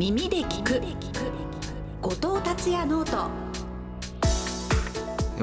[0.00, 0.80] 耳で聴く。
[2.00, 3.30] 後藤達也 note。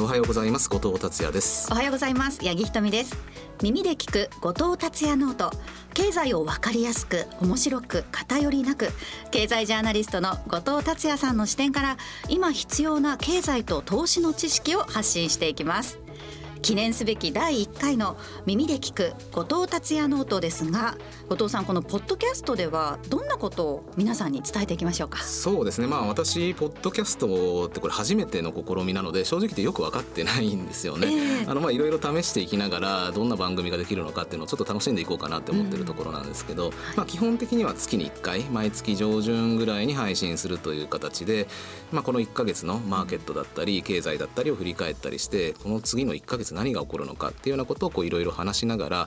[0.01, 0.67] おはようございます。
[0.67, 1.71] 後藤達也です。
[1.71, 2.44] おはようございます。
[2.44, 3.15] 八木ひとみです。
[3.62, 4.31] 耳で聴く。
[4.41, 5.51] 後藤達也 note。
[5.93, 8.89] 経済をわかりやすく面白く偏りなく
[9.31, 11.97] 経済ジャーナリストの後藤達也さんの視点から
[12.29, 15.97] 今必要な経済と投資の知識を発信していきます
[16.62, 20.98] 記念すべき第1回の耳で聴く後藤達也ノートですが
[21.30, 25.23] 後藤さんこのポッドキャストではどんなことを皆さんに伝えていきましょうか？
[25.23, 25.88] そうですね。
[25.88, 41.47] まあ私ポッドキャストってこれ初めての試みなので正直言ってよく分かってないんですよね、えー、あのまあいろいろ試していきながらどんな番組ができるのかっていうのをちょっと楽しんでいこうかなって思ってるところなんですけど、うん、まあ基本的には月に1回毎月上旬ぐらいに配信するという形で
[41.91, 48.97] まあこの1ヶ月のマーケットだったり経済だったりを振り返ったりしてこの次の1ヶ月何が起こるのかっていうようなことをいろいろ話しながら、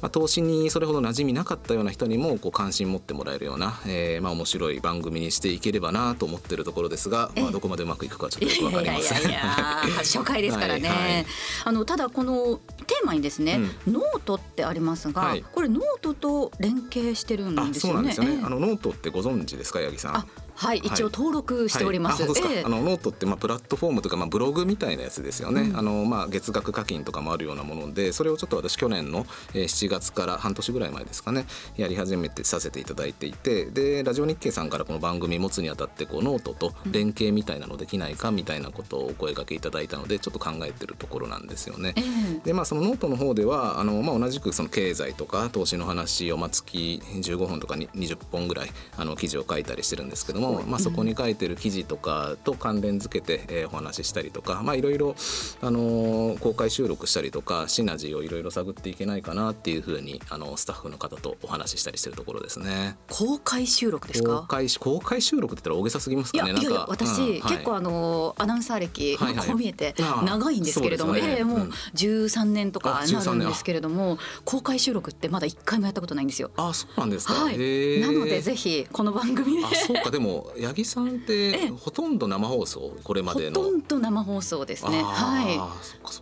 [0.00, 9.32] まあ、投資にそれほど馴染みなかったような人にもこう関心持ってもらえるような、えー、まあ面白い番組にしていければなと思ってるところですが、まあ、どこまでうまくいくかちょっとよくわかりません。
[9.32, 11.26] 初回ですからね、はいはい、
[11.64, 17.72] あのただこのテーマにですね、うん、ノートってありますが、はい、これノートと連携してるんですよね。
[17.80, 18.40] そうなんですよね。
[18.44, 20.26] あのノートってご存知ですか八木さん？
[20.60, 22.22] はい、一応登録しております。
[22.22, 25.62] はいはい、ああのノートってまあプラットフォームとかまあブログみたいなやつですよね。
[25.62, 31.46] うん、あのまあ月額課金とかもあるようなもので、それをちょっと私去年の7月から半年ぐらい前ですかね、
[31.78, 41.94] やり始めてさせていただいていて、でラジオ日経さんからこの番組持つにあたってこうノートと連携みたいなのできないかみたいなことをお声掛けいただいたので、ちょっと考えてるところなんですよね。
[41.96, 55.14] えー、でまあそのノートの方ではあのまあ同じくその経済とか投資の話をまあ月15本とか20本ぐらいあの記事を書いたりしてるんですけども、まあそこに書いてる記事とかと関連付けて、えー、お話ししたりとかまあいろいろ、
[55.62, 62.96] あのー、公開収録したりとかシナジーをいろいろ探っていけないかなっていうふうにあのスタッフの方とお話ししたりしてるところですね。
[63.08, 64.40] 公開収録ですか？
[64.40, 66.50] 公開公開収録って言ったら大げさすぎますかね？
[66.50, 69.94] いやいや私、うんはい、結構あのアナウンサー歴、はいはい、こう見えて
[70.24, 76.50] 長いんですけれども、ね、えー、もう13年とかなるんですけれども、公開収録ってまだ一回もやったことないんですよ。
[76.56, 80.10] あそうなんですか、はい、なのでぜひこの番組であそうか。
[80.10, 83.60] でも八木さんってほとんど生放送これまでの。
[83.60, 85.02] ほとんど生放送ですね。
[85.02, 85.56] はい。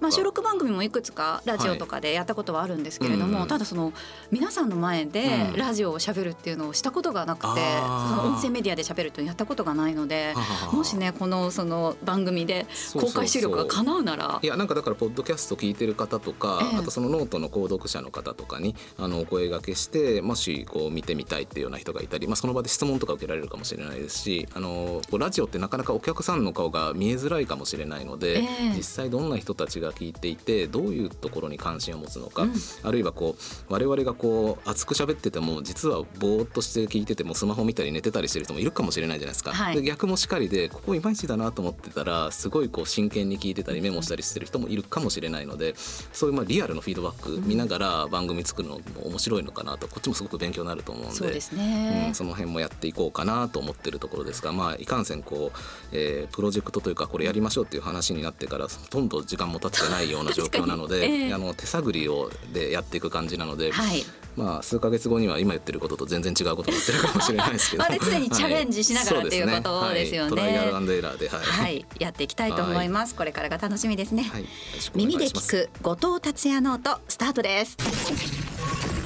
[0.01, 3.93] まあ収録番組もいくつかラジオとかでやったことはあるんですけれども、はい、ただその
[4.31, 10.35] 皆さんの前でラジオをしゃべるっていうのをしたことがなくて、うん、その音声メディアでしゃべるっていうのやったことがないので
[10.73, 14.39] もしねこのその番組で公開収録が叶うなら。
[14.43, 32.53] いやなんかだからポッドキャスト聞いてる方とか、ええ、あとそのノートの購読者の方とかにあのお声がけしてもしこう見てみたいっていうような人がいたり、まあ、その場で質問とか受けられるかもしれないですしあのラジオってなかなかお客さんの顔が見えづらいかもしれないので、えー、実際どんな人たちが聞いていてどういうところに関心を持つのか、うん、
[32.83, 39.53] あるいはこう我々がこう熱く喋ってても実はぼーっとして聞いててもスマホ見たり寝てたりしてる人もいるかもしれないじゃないですか。
[39.53, 55.59] はい、で逆もしかりでここいまいちだなと思ってたらすごいこう真剣に聞いてたりメモしたりしてる人もいるかもしれないのでそういうまあリアルのフィードバック見ながら番組作るのも面白いのかなとこっちもすごく勉強になると思うんでそうですね、うん、その辺もやっていこうかなと思ってるところですがまあいかんせんこう、
[55.93, 64.05] えー、プロジェクトというかこれやりましょうっていう話になってからほとんど時間も経ってないような 状況なので、えー、あの手探りをでやっていく感じなので、はい、
[64.37, 70.23] まあ数か月後には今言ってることと全然違うことになってるかもしれないですけど あれ常にチャレンジしながら、はい、っていうことですよね。
[70.23, 73.15] はい、トライアルアンドエラーで、はい、はい、やっていきたいと思います。
[73.15, 74.31] これからが楽しみですね。
[74.95, 78.98] 耳で聞く後藤達也ノートスタートです。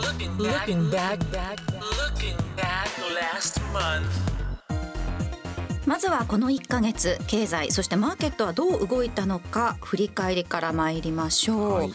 [0.00, 1.20] Looking back,
[1.98, 4.39] looking back last month.
[5.90, 11.92] まずはこの1ヶ月経済そしてマーケットはどう動いたのか振り返りから参りましょう、はい、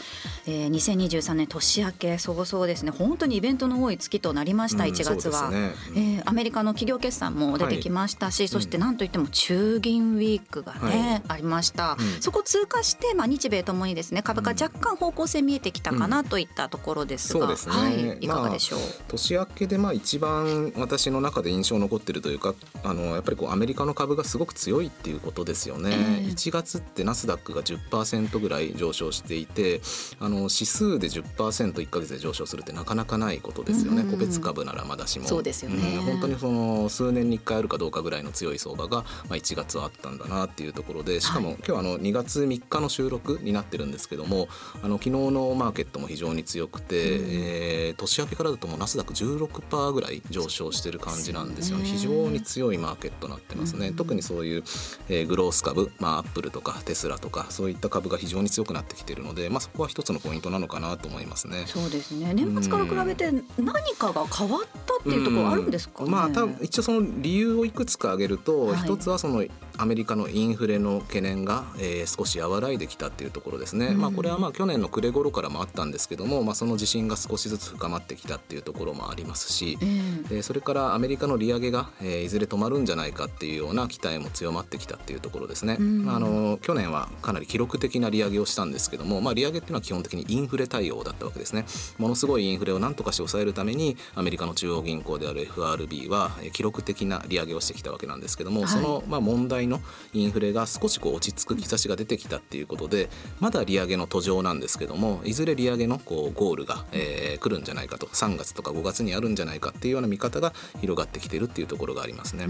[0.47, 2.91] えー、2023年年明け早々ですね。
[2.91, 5.71] 本当にイベントの多い月となりました1月は、うんね。
[5.91, 22.53] うん、えー、アメリカの企業決算も出てきましたし、はい、そして何といっても中銀ウィークがね、はい、ありました、うん、そこ通過して、まあ、日米ともにですね株価若干方向性見えてきたかなといったところですが、ね、はい、いかがでしょう、まあ、年明けでまあ一番私の中で印象残ってるというか
[22.83, 29.81] あのやっぱりこうアメリカの株がすごく強いっていうことですよね、えー、1月ってナスダックが10%ぐらい上昇していて
[30.19, 35.27] あの指数で 10%1 か月で上昇するってなかなかないことですよね、うん、個別株ならまだしも。
[35.27, 44.47] そうですよね、うん、本当にその数年に1回あるかどうかぐらいの強い相場が、まあ、1月はあったんだなっていうところでしかも、今日あの2月3日の収録になってるんですけども
[44.81, 51.85] あの昨日のマーケットも非常に強くて、うん、えー、年明けからだともうナスダック16%ぐらい上昇してる感じなんですよね。
[51.85, 54.63] 非常に強いマーケットになってますね、特にそういう、
[55.09, 61.63] えー、グロース株、まあ、アップルとかテスラとかそういった株が非常に強くなってきているので、まあ、そこは一つのポイントなのかなと思いますね。
[61.67, 62.33] そうですね。
[62.33, 69.43] 年末から比べて何かが変わったっっていうところあるんですか、ね、まあ多分一応その理由をいくつか挙げると、はい、一つはその
[69.77, 91.65] アメリカのインフレの懸念が、えー、少し和らいできたっていうところですね、うん、まあ、これはまあ去年の暮れ頃からもあったんですけども、まあ、その自信が少しずつ深まってきたっていうところもありますし、うん、でそれからアメリカの利上げが、えー、いずれ止まるんじゃないかっていうような期待も強まってきたっていうところですね、うん、あの去年はかなり記録的な利上げをしたんですけども、まあ、利上げっていうのは基本的にインフレ対応だったわけですね。
[91.97, 99.81] ものすごいインフレを何とかして抑えるためにアメリカの中央銀行である FRB は記録的な利上げをしてきたわけなんですけども、はい、そのまあ問題の
[100.13, 103.09] インフレレが少しこう落ち着く兆しが出てきたっていうことで
[103.39, 112.47] まだ利上げの途上なんですけどもいずれ利上げのこうゴールが、えー、来るんじゃないかと3月とか5月にあるんじゃないかっていうような見方が広がってきてるっていうところがありますね。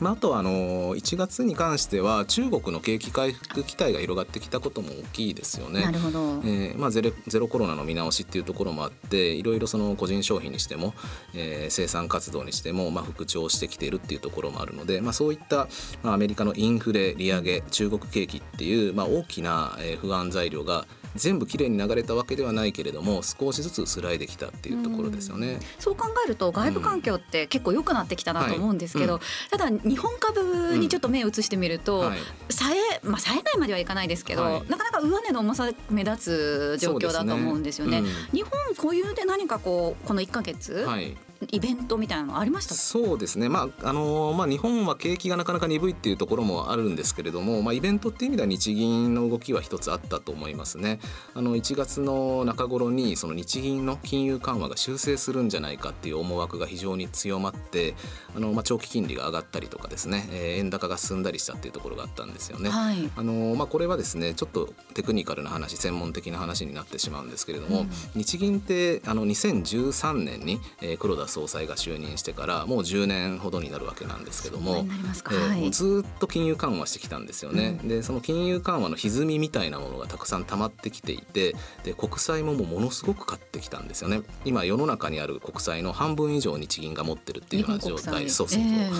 [0.00, 5.82] まあ、あとはあの1月に関しては中国の景気回復期待が広がってきたことも大きいですよね。
[5.82, 10.94] なるほど、えーまあ、ゼロゼロコロナの見直しっていうところもあっていろいろその個人消費にしても、
[11.34, 15.68] えー、生産活動にしても、まあ、復調してきているっていうところもあるので、まあ、そういった、
[16.02, 25.60] まあ、アメリカのインフレ利上げ中国景気っていう、まあ、大きな、え不安材料が全部きれいに流れたわけではないけれども少しずつ薄らいできたっていうところですよね。
[25.78, 29.20] うそう考えると外部環境って結構良くなってきたなと思うんですけど、うん。
[29.20, 32.06] はいうん、ただ日本株にちょっと目を移してみると、うん。
[32.08, 32.18] はい、
[32.50, 38.00] さえまあ冴えないまではいかないですけど、はい、なかなか上値の重さ目立つ状況だと思うんですよね。
[38.00, 38.08] ね。
[38.32, 41.16] 日本固有で何かこうこの1か月、はい
[41.50, 42.74] イベントみたいなのありました？
[42.74, 51.00] そうですね、まああのまあ、日本は景気がなかなか鈍いっていうところもあるんですけれども、まあ、イベントっていう意味では日銀の動きは一つあったと思いますね。
[51.34, 57.94] あの1月の中頃にその日銀の金融緩和が修正するんじゃないかっていう思惑が非常に強まって
[58.36, 62.70] あの、まあ、長期金利が上がったりとかですね、えー、円高が進んだりしたっていうところがあったんですよね。
[62.70, 77.78] はい、あのまあ、これはですねちょっとテクニカルな話専門的な話になってしまうんですけれども、うん、日銀ってあの2013年に、えー、黒田総裁が就任してからもう10年ほどになるわけなんですけども、えー、もうずっと金融緩和してきたんですよね。
[77.82, 84.22] うん、でその金融緩和の歪みみたいなものがたくさん溜まってきていてで国債ももうものすごく買ってきたんですよね。
[84.44, 88.30] 今世の中にある国債の半分以上日銀が持ってるっていうような状態。
[88.30, 88.90] そうそうそう、え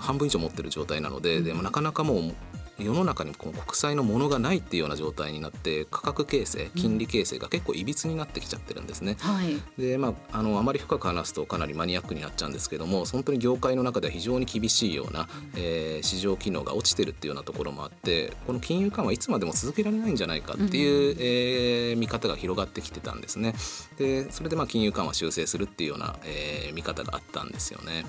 [0.00, 2.34] 半分以上持ってる状態なので、うん、でもなかなかもう
[2.78, 9.16] 世の中にこの国債のものがないっていうような状態になって価格形成金利形成が結構いびつになってきちゃってるんですね。
[9.20, 23.54] はい、でまああのあまり深く話すとかなりマニアックになっちゃうんですけども本当に業界の中では非常に厳しいような、えー、市場機能が落ちてるっていうようなところもあってこの金融緩和いつまでも続けられないんじゃないかっていう、うん、えー、見方が広がってきてたんですね。
[23.98, 28.04] でそれでまあ金融緩和修正するっていうような、えー、見方があったんですよね。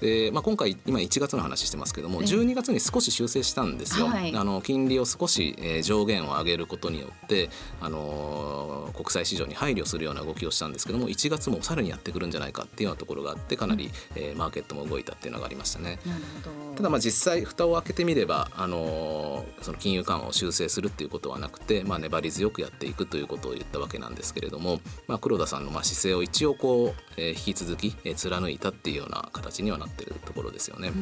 [0.00, 4.06] で、まあ、今回今1月の話してますけども12月に少し修正したんですよ。
[4.06, 7.48] はい、あの金利を少し、えー、上限を上げることによって、
[7.80, 15.98] あのー、国際市場に配慮するような動きをしたんですけども1月もさらにやってくるんじゃないかっていうようなところがあってかなり、えー、マーケットも動いたっていうのがありましたね。
[16.76, 30.92] ただまあ実際蓋を開けてみれば、あのー、その金融緩和を修正するっていうことはなくて、まあ、粘り強くやっていくということを言ったわけなんですけれども、まあ、黒田さんのまあ姿勢を一応こう、えー、引き続き、えー、貫いたっていうような形にはなってるところですよね。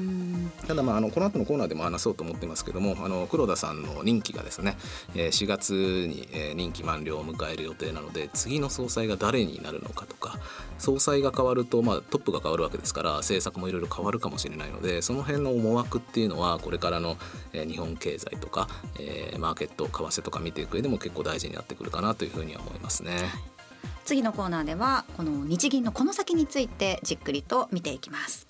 [0.67, 4.77] ただまああのこの後のコーナーでも話そうと思ってますけどもあの黒田さんの任期がですね、
[5.15, 10.39] えー、4月に、えー、任期満了を迎える予定なので次の総裁が誰になるのかとか
[10.79, 17.17] 総裁が変わると、まあ、トップが変わるわけですから政策もいろいろ変わるかもしれないのでその辺の思惑っていうのはこれからの、
[17.53, 23.54] えー、日本経済とか、えー、マーケット為替とか見ていく上でも結構大事になってくるかなというふうには思いますね。
[24.05, 28.47] 次のコーナーではこの日銀のこの先についてじっくりと見ていきます。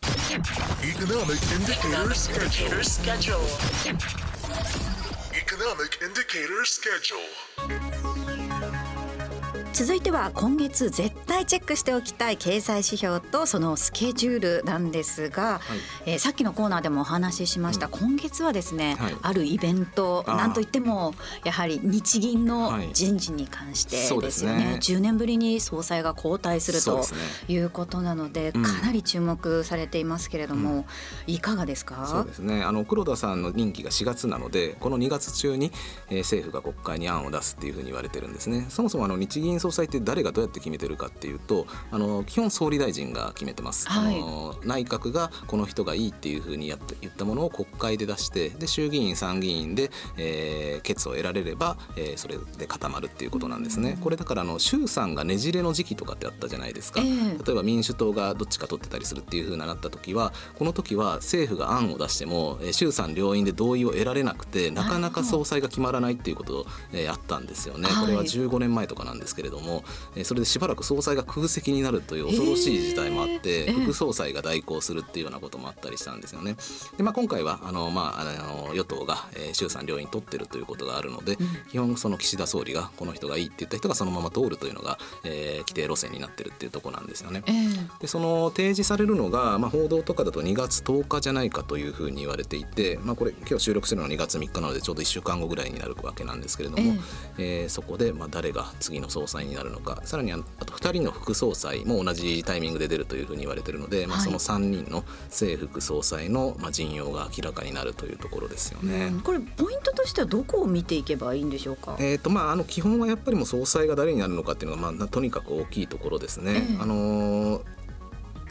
[9.75, 15.61] 続いては今月絶対チェックしておきたい経済指標とそのスケジュールなんですが、は
[16.07, 21.13] い、えー、さっきのコーナーでもお話ししました、うん、今月はですね、はい、あるイベントなんといっても
[21.45, 24.79] やはり日銀の人事に関してですよね,、はい、ね。
[24.81, 27.05] 10年ぶりに総裁が交代すると
[27.49, 30.87] いうことなので、かなり注目されていますけれども、
[31.27, 32.07] うん、いかがですか？
[32.07, 32.63] そうですね。
[32.63, 35.73] あの黒田さんの任期が4月なのでこの2月中に、
[36.11, 38.67] えー、政府が国会に案を出すっていうふうに言われてるんですね。
[38.69, 69.85] そもそもあの日銀総裁って誰がどうやって決めてるかっていうとあの基本総理大臣が決めてます、はい、あの内閣がこの人がいいっていうふうにやって言ったものを国会で出してで衆議院参議院で、えー、決を得られれば、えー、それで固まるっていうことなんですね、これだからあの衆参がねじれの時期とかってあったじゃないですか、えー、例えば民主党がどっちか取ってたりするっていうふうになった時はこの時は政府が案を出しても、えー、衆参両院で同意を得られなくてなかなか総裁が決まらないっていうことを、えー、あったんですよね、これは15年前とかなんですけれどども、
[70.17, 76.57] えー、それでしばらく総裁が空席になるという恐ろしい事態もあって、副総裁が代行するっていうようなこともあったりしたんですよね。
[76.97, 87.43] でまあ、今回はあの、まあ、あの与党が、えー、衆参両院取ってるということがあるので、うん、基本その岸田総理がこの人がいいって言った人がそのまま通るというのが、えー、規定路線になってるっていうところなんですよね。
[87.47, 96.95] えー、でその提示されるのが、まあ、報道とかだと2月10日じゃないかというふうに言われていて、まあ、これ今日収録してるのは2月3日なのでちょうど1週間後ぐらいになるわけなんですけれども、
[97.39, 109.13] えー、えー、そこでまあ誰が次の総裁になるのかさらにあと2人の副総裁も同じタイミングで出るというふうに言われているので、まあ、その3人の正副総裁のまあ陣容が明らかになるというところですよね。
[109.23, 111.97] これポイントとしてはどこを見ていけばいいんでしょうか？
[111.99, 116.53] えっ、ー、とまああの基本はやっぱりもう総裁が誰になるのかっていうのがまあとにかく大きいところですね。
[116.55, 117.84] えー、あのー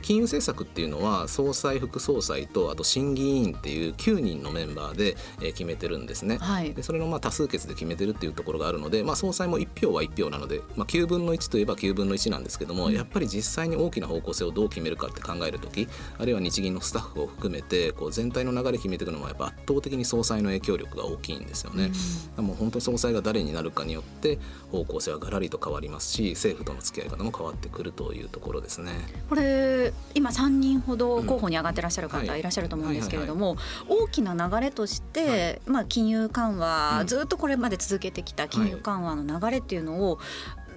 [0.04, 6.38] 金融政策っていうのは総裁副総裁とあと審議委員っていう9人のメンバーで、え決めてるんですね。
[6.38, 21.92] はい、でそれのまあ多数決で決めてるっていうところがあるので、まあ、総裁も1票は1票なので、まあ、9分の1といえば9分の1なんですけども、うん、やっぱり実際に大きな方向性をどう決めるかって考える時あるいは日銀のスタッフを含めてこう全体の流れ決めていくのもやっぱ圧倒的に総裁の影響力が大きいんですよね。
[22.38, 24.40] うん、もう本当に総裁が誰になるかによって
[24.72, 28.92] 方向性はがらりと変わりますし政府との付き合い方も変わってくるというところですね。
[29.30, 32.42] これ今3人人ほど候補に上がってらっしゃる方い。
[32.42, 33.58] らっしゃると思うんですけれども
[33.88, 40.20] 大きな流れとして、まあ、金融緩和、ずっとこれまで続けてきた金融緩和の流れっていうのを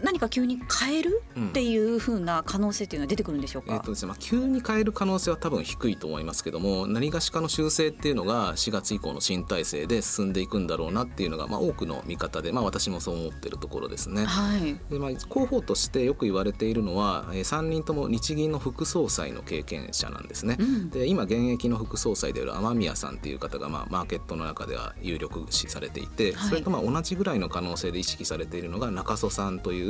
[0.02, 1.22] 何か急に変える？
[1.38, 14.24] っていうふうな可能性っていうのは出てくるんでしょうか、えーとですねまあ、急に変える可能性は多分低いと思いますけども何がしかの修正っていうのが4月以降の新体制で進んでいくんだろうなっていうのが、まあ、多くの見方で、まあ、私もそう思ってるところですね。
[14.24, 20.56] はい、でまあ、候補としてよく言われているのは、えー、3人とも日銀の副総裁の経験者なんですね。
[20.58, 29.85] うん、で今現役の副総裁である雨宮さんっていう方が、まあ、マーケットの中では有力視されていて、はい、それとまあ同じぐらいの可能性で意識されているのが中曽さんという、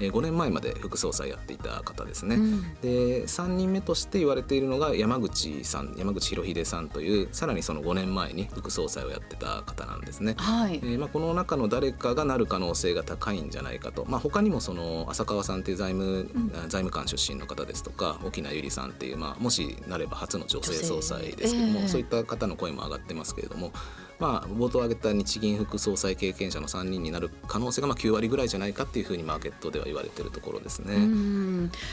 [0.00, 23.72] えー、5年前まで副総裁やっていた方ですね、うん、で3人目として言われているのが山口さん山口博秀さんというさらにその5年前に副総裁をやってた方なんですね、はい、えー、まあ、この中の誰かがなる可能性が高いんじゃないかと、まあ、他にもその浅川さんっていう財務、うん、財務官出身の方ですとか沖縄百合さんっていう、まあ、もしなれば初の女性総裁ですけども、えー、そういった方の声も上がってますけれども。
[24.18, 30.94] まあ、冒頭挙げた日銀副総裁経験者の3人になる可能性がまあ9割ぐらいじゃないかっていうふうにマーケットでは言われてるところですね。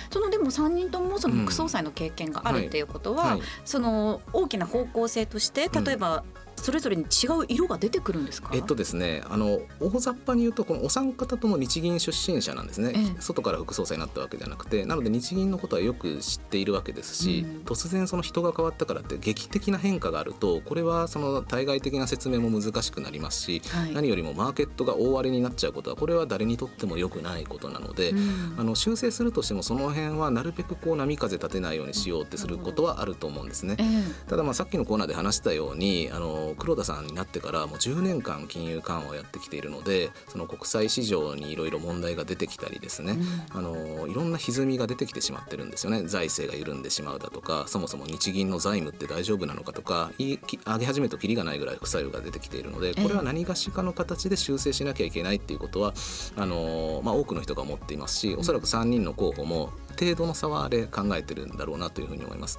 [0.09, 3.39] そのでも3人ともその副総裁の経験があるっていうことは、うんはい。
[3.39, 6.23] はい、その大きな方向性として例えば、
[6.63, 8.49] それぞれに違う色が出てくるんですか？
[8.53, 12.93] えっとですね、あの大雑把に言うとこのお三方とも日銀出身者なんですね。
[12.95, 33.75] ええ、外から副総裁になったわけじゃなくて、なので日銀のことはよく知っているわけですし、うん、突然その人が変わったからって劇的な変化があると、これはその対外的な説明も難しくなりますし、はい、何よりもマーケットが大荒れになっちゃうことはこれは誰にとっても良くないことなので、うん、あの修正するとしてもその辺はなるべくこう波風立てないようにしようってすることはあると思うんですね。
[33.79, 33.83] え、
[34.29, 43.13] ただまあさっきのコーナーで話したように、あの黒田さんになってからもう10年間金融緩和をやってきているのでその国際市場にいろいろ問題が出てきたりですね、
[43.53, 46.03] うん、あのいろんな歪みが出てきてしまってるんですよね。
[46.07, 50.37] 財政が緩んでしまうだとかそもそも日銀の財務って大丈夫なのかとか上
[50.77, 55.93] げ始めるときりがないぐらい副作用が出てきているのでこれは何がしかの形で修正しなきゃいけないっていうことは
[56.35, 62.57] あの、まあ、多くの人が思っていますしおそらく3人の候補も程度の差はあれ考えてるんだろうなというふうに思います。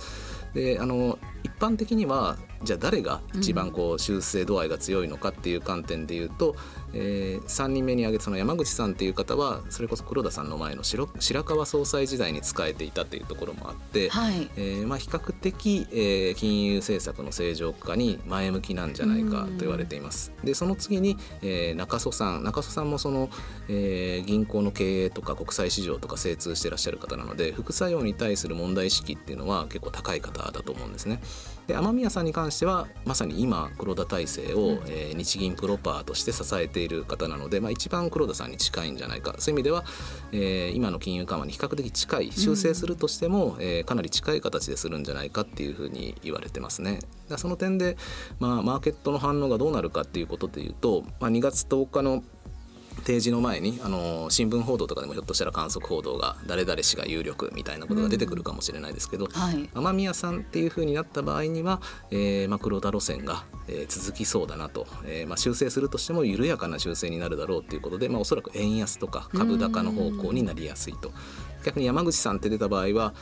[0.54, 6.56] であの一般的にはじゃあ誰が一番こう修正度合いが強いのかっていう観点で言うと、
[6.92, 11.08] えー、3人目に挙げたその山口さんっていう方はそれこそ黒田さんの前の白
[11.44, 20.32] 川総裁時代に仕えていたというところもあって、はい、えー、まあ、比較的、えー、金融政策の正常化に前向きなんじゃないかと言われています。
[20.42, 23.28] でその次に、えー、中曽さん中曽さんもその、
[23.68, 31.20] えー、銀行の経営とか国際市場とか精通してらっしゃる方なので副作用に対する問題意識っていうのは結構高い方だと思うんですね。
[31.66, 39.34] で雨宮さんに関してはまさに今黒田体制を、うん、えー、日銀プロパーとして支えている方なので、まあ、一番黒田さんに近いんじゃないか。
[39.38, 39.84] そういう意味では、
[40.32, 46.98] えー、今の金融緩和に比較的近い修正するとしても、うん、えー、かなり近い形でするんじゃないかっていうふうに言われてますね。
[47.38, 47.96] その点で、
[48.38, 52.22] まあ、マーケットの反応がどうなるかっていうことでいうと、まあ、2月10日の
[53.02, 71.12] 提示の前にあの新聞報道とかでもひょっとしたら観測報道が誰々氏が有力みたいなことが出てくるかもしれないですけど、うんはい、雨宮さんっていうふうになった場合には、えーまあ、黒田路線が、えー、続きそうだなと、えーまあ、修正するとしても緩やかな修正になるだろうということで、まあ、おそらく円安とか株高の方向になりやすいと。
[71.64, 73.14] 逆に山口さんって出た場合は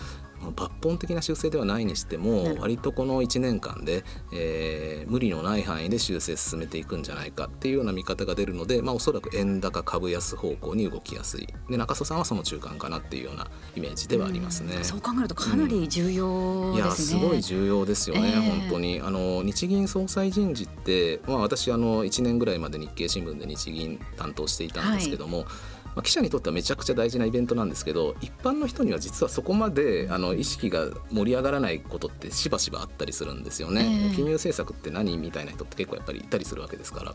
[0.51, 11.47] 抜本的な修正ではないにしても割とこの1年間で、えー、無理のない範囲で修正進めていくんじゃないかっていうような見方が出るので、まあ、おそらく円高株安方向に動きやすい。
[11.71, 14.77] で中曽さんはその中間かなっていうようなイメージではありますね。
[14.81, 16.69] うそう考えるとかなり重要、ね。
[16.71, 19.01] うん、いやすごい重要ですよね、えー、本当に。
[19.01, 25.47] あの日銀総裁人事って、まあ、私あの1年ぐらいまで日経新聞で日銀担当していたんですけども、はい
[25.95, 33.83] まあ、記者にとってはめちゃくちゃ大事なイベントなんですけど一般の人には実はそこまであの意識が盛り上がらないことってしばしばあったりするんですよね。
[33.83, 37.15] えー、金融政策って何みたいな人って結構やっぱりいたりするわけですから。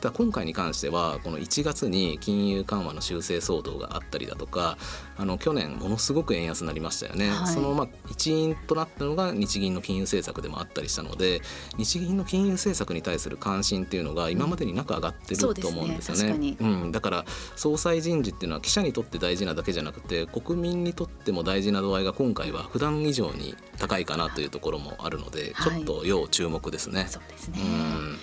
[0.00, 4.76] だ今回に関してはこの1月に金融緩和の修正騒動があったりだとか
[5.16, 11.40] あの去年ものすごく円安になりましたよね、はい、そのまあ一因となったのが日銀の金融政策でもあったりしたので
[11.76, 16.34] 日銀の金融政策に対する関心っていうのが今までになく上がってると思うんですよね。
[16.34, 16.56] うん、ね。
[16.60, 17.24] うん、だから
[17.56, 27.06] 総裁人事っていうのは記者にとって大事なだけじゃなくて国民にとっても大事な度合いが今回は普段以上に高いかなというところもあるので、ちょっと要注目ですね。
[27.08, 28.18] そうですね、うん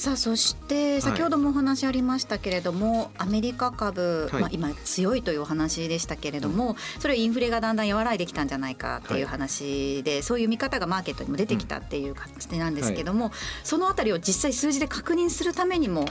[0.00, 13.30] さあそして先ほどもお話ありましたけれども、はい、アメリカ株、はい、まあ、今強いというお話でしたけれども、それはインフレがだんだん和らいできたんじゃないかっていう話で、はい、そういう見方がマーケットにも出てきたっていう感じなんですけども、
[13.62, 16.06] そのあたりを実際数字で確認するためにも、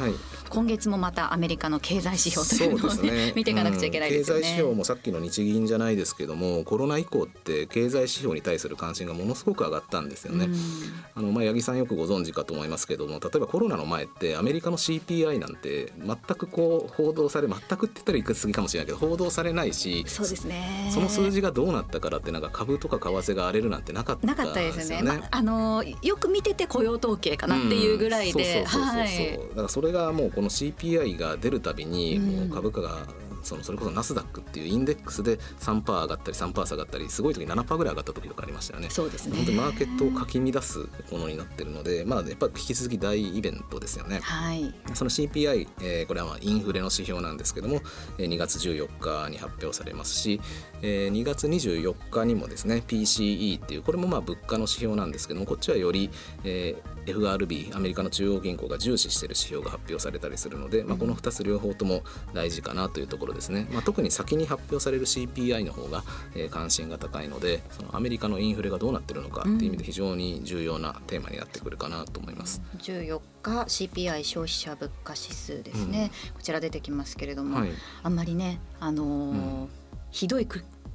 [0.50, 3.34] 今月もまたアメリカの経済指標というのをね、ね。
[3.36, 10.48] 見ていかなくちゃいけないですよね、経済指標もさっきの日銀じゃないですけどもコロナ以降って経済指標に対する関心がものすごく上がったんですよね。
[11.16, 20.90] あのまあ八木さんよくご存知かと思いますけども例えばコロナの前ってアメリカの CPI なんて全くこう報道され全くって言ったらいくつぎかもしれないけど報道されないしそうですね。
[20.94, 33.08] その数字がどうなったからってなんか株とか為替が荒れるなんてなかったなかったですね、まあ、あのよく見てて雇用統計かなっていうぐらいでだからそれがもうこの CPI が出るたびにもう株価が
[33.44, 38.90] そのそれこそナスダックっていうインデックスで3%上がったり3%下がったりすごい時に7%ぐらい上がった時とかありましたよね。
[38.90, 40.80] そうですね本当にマーケットをかき乱す
[41.12, 44.20] ものになってるので、まあ、やっぱ引き続き大イベントですよね。
[44.22, 47.82] はい、その CPI、えー、これはまあインフレの指標なんですけども、
[48.18, 50.42] えー、2月14日に発表されますし、
[50.82, 56.10] えー、2月24日にもですね PCE っていうこれもまあ物価の指標なんですけどもこっちはより、
[56.44, 66.04] えー、FRB アメリカの中央銀行が重視している指標が発表されたりするので、まあ、この2つ両方とも大事かなというところですね、まあ、特に先に発表される CPI の方が、
[66.36, 72.62] えー、関心が高いのでそのアメリカのインフレがどうなってるのかっていう意味で非常に重要なテーマになってくるかなと思います。
[72.80, 77.70] 14日 CPI 消費者物価指数ですね、うん、こちら出てきますけれども、はい、
[78.04, 79.34] あんまりねあのーう
[79.66, 79.70] ん。
[80.12, 80.48] ひどい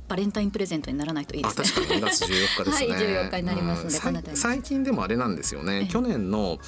[0.08, 1.64] バレンタインプレゼントにならないといいですね。
[1.64, 2.92] 確かに2月14日ですね。
[2.92, 5.88] はい、14日になりますので、うん、最近でもあれなんですよね。
[5.90, 6.58] 去年の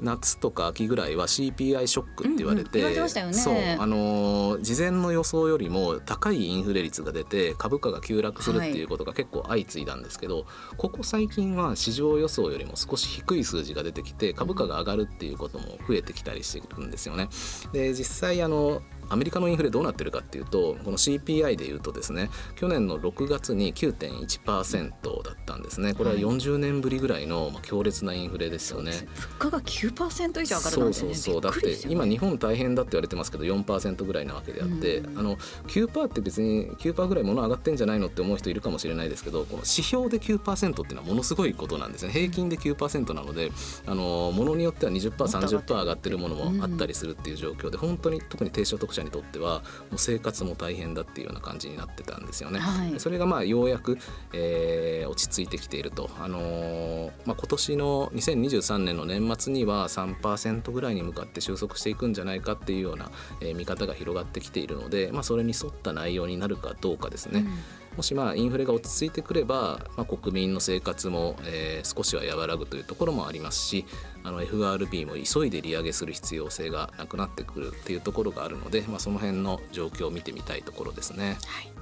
[0.00, 10.44] 夏とか秋ぐらいは CPI ショックって言われて、うんうん、ね、そうあの事前の予想よりも高いインフレ率が出て株価が急落するっていうことが結構相次いだんですけど、はい、
[10.76, 17.28] ここ最近は市場予想よりも少し低い数字が出てきて株価が上がるっていうことも増えてきたりしてるんですよね。
[17.72, 25.94] で実際あのアメリカのインフレどうなってるかっていうとこの CPI でいうとですね去年の6月に9.1%だったんですね。
[25.94, 28.92] これは40年ぶりぐらいの、まあ、強烈なインフレですよね、
[29.38, 31.40] 物価が9%以上上がるなんて、ね、そうそうそう。
[31.40, 42.12] だって今日本大変だって言われてますけど4%ぐらいなわけであって、あの9%って別に9%ぐらい物上がってんじゃないのって思う人いるかもしれないですけどこの指標で9%っていうのはものすごいことなんですね。
[42.12, 43.52] 平均で9%なので
[43.86, 46.16] あの物によっては 20%30% 上がってる。
[46.18, 52.58] ものもあったりするっていう状況で本当に特に低所得者にとってはもう生活も大変だっていうような感じになってたんですよね。
[52.58, 53.98] はい、それがまあようやく、
[54.32, 67.40] えー、落ち着いてきていると、あのー、まあ、今年の2023年の年末には3%ぐらいに向かって収束していくんじゃないかっていうような、えー、見方が広がってきているので、まあ、それに沿った内容になるかどうかですね。
[67.40, 73.86] うんもしまあインフレが落ち着いてくれば、まあ、国民の生活も、えー、少しは和らぐというところもありますし
[74.22, 81.38] あの FRB も急いで利上げする必要性がなくなってくるっていうところがあるので、まあ、その辺の状況を見てみたいところですね。
[81.46, 81.72] はい.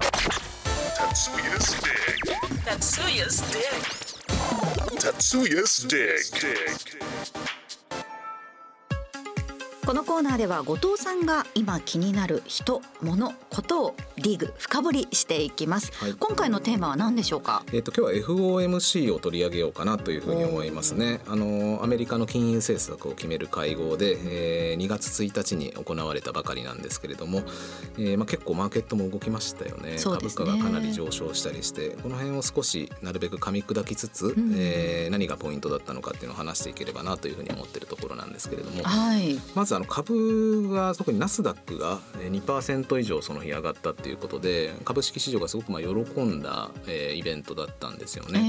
[9.87, 17.63] このコーナーでは後藤さんが今気になる人、物、ことをリーグ深掘りしていきます、はい、今回のテーマは何でしょうか？
[17.71, 21.21] えっ、ー、と今日は FOMC を取り上げようかなというふうに思いますね。
[21.27, 27.43] あのアメリカの金融政策を決める会合で、えー、2月1日に行われたばかりなんですけれども、
[27.99, 45.89] えー、まあ結構マーケットも動きましたよね、ね、株価がかなり上昇したりしてこの辺を少しなるべく噛み砕きつつ、うん、えー、何がポイントだったのかっていうのを話していければなというふうに思っているところなんですけれども、はい、まずずあの株が特にナスダックが2%以上その日上がったっていうことで株式市場がすごくまあ喜
[46.23, 48.41] んだ、えー、イベントだったんですよね。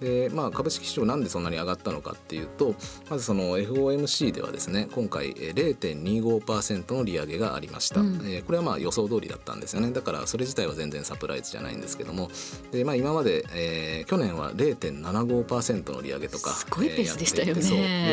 [0.00, 2.74] えー、でまあ株式市場なんでそんなに上がったのかっていうと
[3.08, 9.90] まずその FOMC ではですね今回0.25%の利上げがありました、うん、えー、これはまあ予想通りだったんですよね。
[9.92, 12.30] だからそれ自体は全然サプライズじゃないんですけども。
[12.72, 17.62] で、まあ、今まで、えー、去年は0.75%の利上げとかすごいペースでしたよね、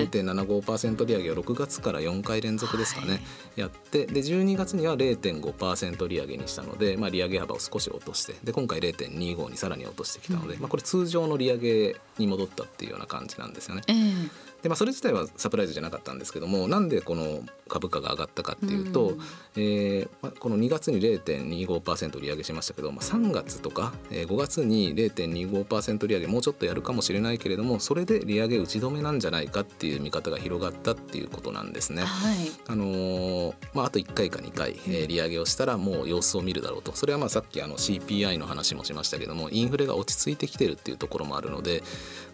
[0.02, 3.22] えー、0.75%利上げを6月から4回連続ですかね、はい、
[3.56, 13.82] やってで12月には0.5%利上げにしたので、まあ、利上げ幅を少し落としてで今回0.25にさらに落としてきたので、うん、まあ、これ通常の利上げに戻ったっていうような感じなんですよね。
[13.88, 19.20] えーでまあ、それ自体はサプライズじゃなかったんですけどもなんでこの株価が上がったかっていうと、うん、
[19.56, 32.04] えー、まあ、この2月に0.25%利上げしましたけど、まあ、3月とか、えー、5月に0.25%利上げもうちょっとやるかもしれないけれどもそれで利上げ打ち止めなんじゃないかっていう見方が広がったっていうことなんですね。
[32.04, 32.36] はい、
[32.68, 36.92] あのー、まあ、あと1回か2回、えー、利上げをしたらもう様子を見るだろうと。
[36.94, 41.84] それはまあさっきあの CPI の話もしましたけどもインフレが落ち着いてきてるっていうところもあるので、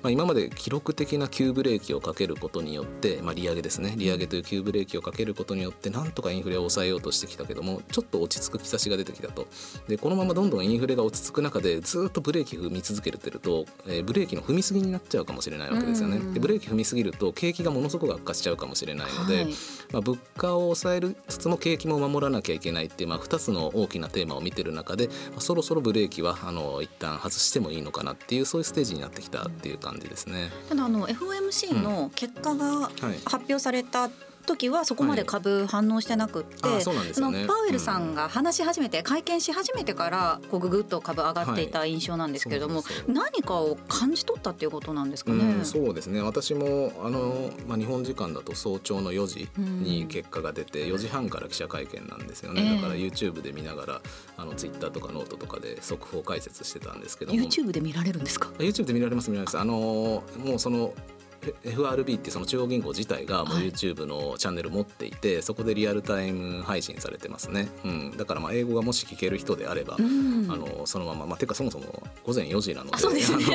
[0.02, 3.94] まあ、今まで記録的な急ブレーキをかけることによって、まあ、利上げですね。
[3.96, 9.48] 利上げという急ブレーキをかけることによってなんとかインフレを抑えようとしてきたけどもちょっと落ち着く兆しが出てきたと。
[9.88, 16.20] でこのままどんどんインフレが落ち着く中でずっとブレーキ踏み続けてると、えー、ブレーキの踏みすぎになっちゃうかもしれないわけですよね。
[16.34, 19.48] でブレーキ踏みすぎると景気がものすごく悪化しちゃうかもしれないので、はい、
[19.92, 30.52] まあ、物価を抑えるつつも景気も守らなきゃいけないっていう、まあ、2つの大きなテーマを見てる中で、まあ、そろそろブレーキはあの一旦外してもいいのかなっていうそういうステージになってきたっていう感じですね。
[30.70, 32.90] ただあの FOMC の結果が
[33.26, 34.10] 発表された
[34.46, 37.04] 時はそこまで株反応してなくって、はい、その
[37.46, 45.44] パウエルさんが話し始めて、会見し始めてからこうぐぐっと株上がっていた印象なんですけれども、何かを感じ取ったっていうことなんですかね？
[45.44, 46.22] うん、そうですね。
[46.22, 54.02] 私もあの、まあ、日本時間だと早朝の4時に結果が出て、4時半から記者会見なんですよね、だから YouTube で見ながら
[54.38, 57.42] あの Twitter とかノートとかで速報解説してたんですけども。
[57.42, 59.60] YouTube で見られるんですか？YouTube で見られます見られます。
[59.60, 60.94] あのもうその
[61.64, 71.86] FRB ってその中央銀行自体がもう YouTube のチャンネル持っていて、はい、そこでリアルタイム配信されてますね、うん、だからまあ英語がもし聞ける人であれば、うん、あのそのまま、まあ、ていうかそもそも
[72.24, 73.46] 午前4時なのでそうですね。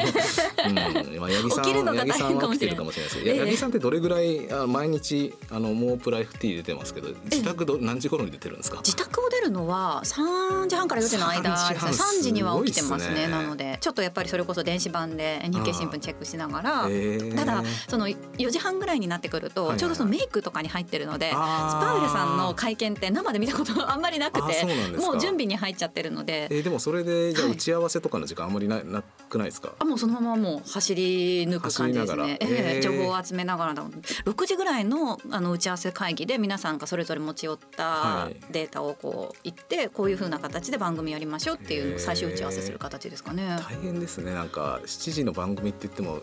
[0.68, 0.74] うん。
[1.20, 8.78] まあ、八木さん八木さんは起きてるかもしれないですけど、えー、八木さんってどれぐらい毎日あのモープライフティー出てますけど自宅ど、何時頃に出てるんですか？
[8.78, 11.90] 自宅るのは3時半から4時の間ですね。
[11.90, 24.64] 3時には起きてますね、ね、なのでちょっとやっぱりそれこそ電子版で日経新聞チェックしながら、えー、ただその4時半ぐらいになってくると、ちょうどそのメイクとかに入ってるのでスパウエルさんの会見って生で見たこと あんまりなくて
[24.96, 29.72] もう準備に入っちゃってるので、えー、でもそれでじゃあ打ち合わせとかの時間あんまりななくないですか？
[29.78, 43.58] あもうそのままもう走り抜く感じですね、えー、情報を集めながら6時ぐらいのあの打ち合わせ会議で皆さんがそれぞれ持ち寄ったデータをこう行ってこういうふうな形で番組やりましょうっていう最終打ち合わせする形ですかね。
[43.68, 46.20] 大変ですねなんか7時の番組って言っても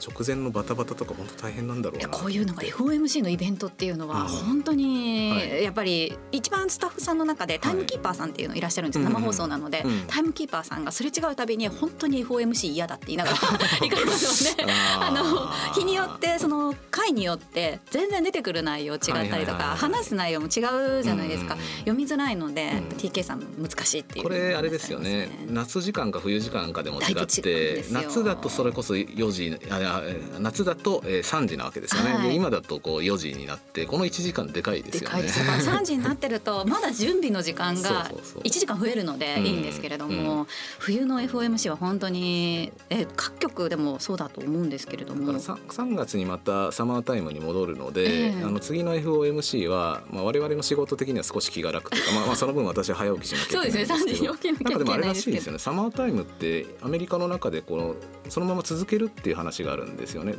[0.00, 2.08] 直前のバタバタとか本当大変なんだろうな。
[2.08, 13.36] こういうのが FOMC のイベントっていうのは本当にやっぱり一番スタッフさんの中でタイムキーパーさんっていうのいらっしゃるんです、はい、生放送なので、うん、タイムキーパーさんがすれ違うたびに本当に FOMC 嫌だって言いながら
[13.80, 14.72] 行かれますよね。
[15.00, 20.60] あの日によってその回によって全然出てくる内容違ったりとか、話す内容も違
[20.98, 25.28] うじゃないですか、読みづらいので、うん、TK さん難しいっていう、これあれですよね。
[25.48, 30.02] 夏時間か冬時間かでも違って夏だとそれこそ4時あ
[30.38, 35.22] 夏だと3時なわけですよね、はい、今だとこう4時になってこの1時間でかいですよね。
[35.22, 38.10] 3時になってると まだ準備の時間が
[38.42, 40.38] 1時間増えるのでいいんですけれども、うん。
[40.40, 40.46] うん、
[40.78, 45.32] 冬の FOMC は本当にえ各局でもそうだと思うんですけれども。
[45.34, 53.98] 3, 3月にまたサマータイムに戻るので、えー、あの次の FOMC は、まあ、我々の仕事的には少し気が楽というか、まあ、まあその分私は早起きしなきゃいけないんですけど。
[53.98, 54.26] そうですね。
[54.26, 54.70] 3時に起きなきゃいけないですけど。
[54.70, 55.58] なんかでもあれらしいですよね。
[55.58, 57.96] サマータイムってアメリカの中でこの
[58.28, 60.34] そのまま続けるっていう話があるんですよね。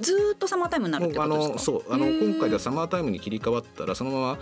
[0.00, 1.50] ずっとサマータイムになるってことですか？
[1.50, 4.38] あのそうあの今回ではサマータイムに切り替わったらそのまま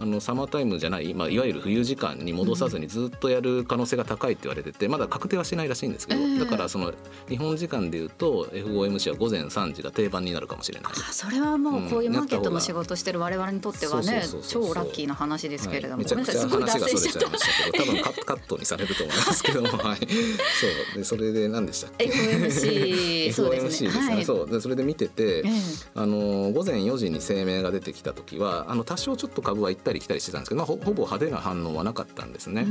[0.00, 6.92] あのサマータイムじゃない、まあ、いわゆる冬時間に戻さずにずっとやる可能性が高いって言われててまだ確定はしないらしいんですけど、だからその
[7.28, 10.92] 日本時間でいうと FOMC は午前3時が定番になるかもしれない。
[10.92, 20.06] あそれはもうこういうマーケットの仕事してる我々にとってはね超ラッキーな話ですけれども、はい、めちゃくちゃ話がそれちゃいましたけど多分カカットにされると思いますけども、はい、そ
[20.94, 20.98] う。
[20.98, 24.50] でそれで何でしたっけ？FOMC そうですね、はい、そう。
[24.50, 25.44] でそれで見てて、
[25.94, 32.64] あの午前4時に声明が出てきた時はあの多少ちょっと株は行ったり来たりしてたんですけど、まあ、ほぼ派手な反応はなかったんですね。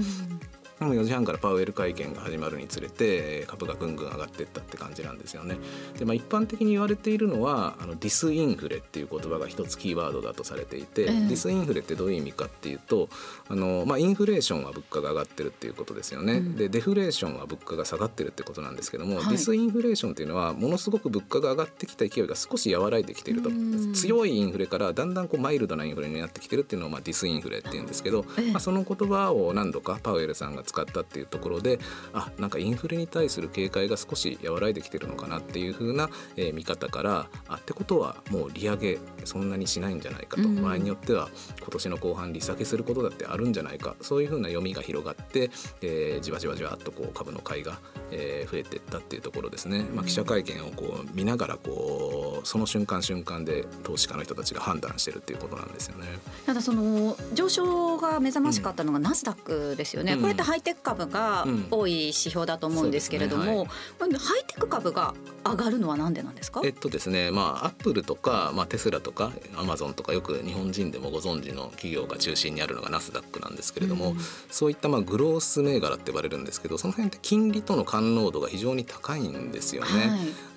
[0.81, 5.57] もう4時半からパウエル会見が始まるにつれて株がぐんぐん上がっていったって感じなんですよね。
[5.97, 13.09] でまあ、一般的に言われているのはあのディスインフレっていう言葉が一つキーワードだとされていて、えー、ディスインフレってどういう意味かっていうと
[13.47, 16.33] あの、まあ、インフレーションは物価が上がってるっていうことですよね。
[16.33, 23.51] うん、でデフレーションは物価が下がってるってことなんですけども、はい、ディスインフレーションっていうのはものすごく物価が上がってきた勢いが少し和らいできていると。
[23.93, 31.79] 強いインフレからだんだんこうマイルドなインフレになってきてるっていうのをまあディスインフレっていうんですけど、えー、まあ、その言葉を何度かパウエルさんが使ったっていうところで
[32.13, 41.29] あなんかインフレに対する警戒が少し和らいできてるのかなっていう風な、えー、見方からあってことはもう利上げそんなにしないんじゃないかと、うん、場合によっては
[41.59, 43.95] 今年の後半利下げすることだってあるんじゃないか。
[44.01, 47.79] そういう風な読みが広がって、えー、じわじわじわっとこう株の買いが、
[48.11, 56.07] えー、増えていったっていうところですね、まあ、記者会見をこう見ながらこうその瞬間瞬間で投資家の人たちが判断してるっていうことなんですよね。
[56.45, 63.57] ただその上昇が目覚ましかったのがナスダックですよね、うん、これってハイテク株が多い指標だと思うんですけれども、ね。
[63.57, 63.67] はい、
[64.15, 65.13] ハイテク株が
[65.45, 66.61] 上がるのはなんでなんですか？
[66.63, 74.17] えっとですねまあアップルとか、まあ、テスラとかアマゾンとかよく日本人でもご存知の企業が中心にあるのがナスダックなんですけれども、うん、
[74.49, 79.89] そういったまあグロース銘柄って呼ばれるんですけどその辺って金利との関濃度が非常に高いんですよね。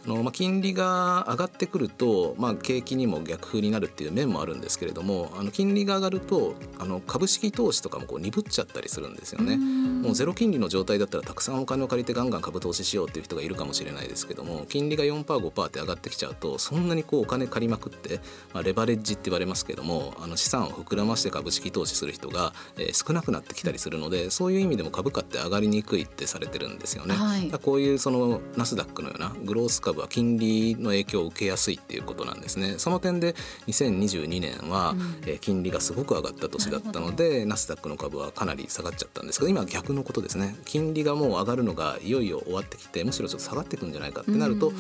[0.09, 9.57] のまあ、金利が上がってくると、まあ、景気にも逆風になるっていう面もあるんですけれどもあの金利が上がるとあの株式投資とかもこう鈍っちゃったりするんですよね。
[9.57, 18.21] もうゼロ金利の状態だったらたくさんお金を借りてガンガン株投資しようっていう人がいるかもしれないですけども金利が 4%5% って上がってきちゃうとそんなにこうお金借りまくって、
[18.53, 27.15] まあ、レバレッジって言われますけどもあの資産を膨らまして株式投資する人が、えー、少なくなってきたりするのでそういう意味でも株価って上がりにくいってされてるんですよね。
[27.15, 32.75] はい、こういうそのナスダックのようなグロース株は金利の影響を受けやすいっていうことなんですね。
[32.79, 33.35] その点で
[33.67, 40.57] 2022年は、うん、えー、金利がすごく上がった年だったのでナスダックの株はかなり下がっちゃったんですけど今逆のことですね。
[40.65, 44.73] 金利がもう上がるのがいよいよ終わってきてむしろちょっと下がっていくんじゃないかってなると、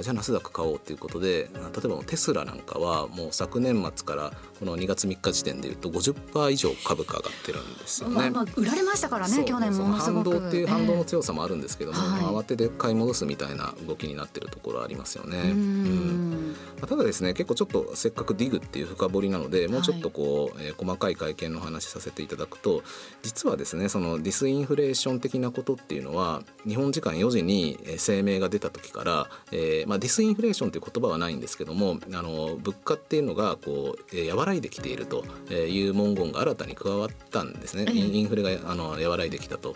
[0.00, 8.14] じゃあナスダック買おうっていうことで例えばテスラなんかはもう昨年末からこの2月3日時点でいうと50%以上株価上がってるんですよね。
[8.14, 10.30] まあ、まあ売られましたからね去年ものすごく。
[10.30, 15.38] 反動っていう反動の強さもあるんですけども、えー、慌てて買い戻すみたいな動きになってるところありますよね。
[15.38, 16.56] うん。
[16.86, 22.82] ただですね結構ちょっとせっかくディグっていう深掘りなのでもうちょっとこう、はい、えー、細かい会見の話させていただくと
[23.22, 39.74] 実はですねそのディスインフレーション的なことっていうのは日本時間4時に声明が出た時から、えーまあ、ディスインフレーションという言葉はないんですけどもあの物価っていうのがこう、えー、和らいできているという文言が新たに加わったんですね、インフレがあの和らいできたと。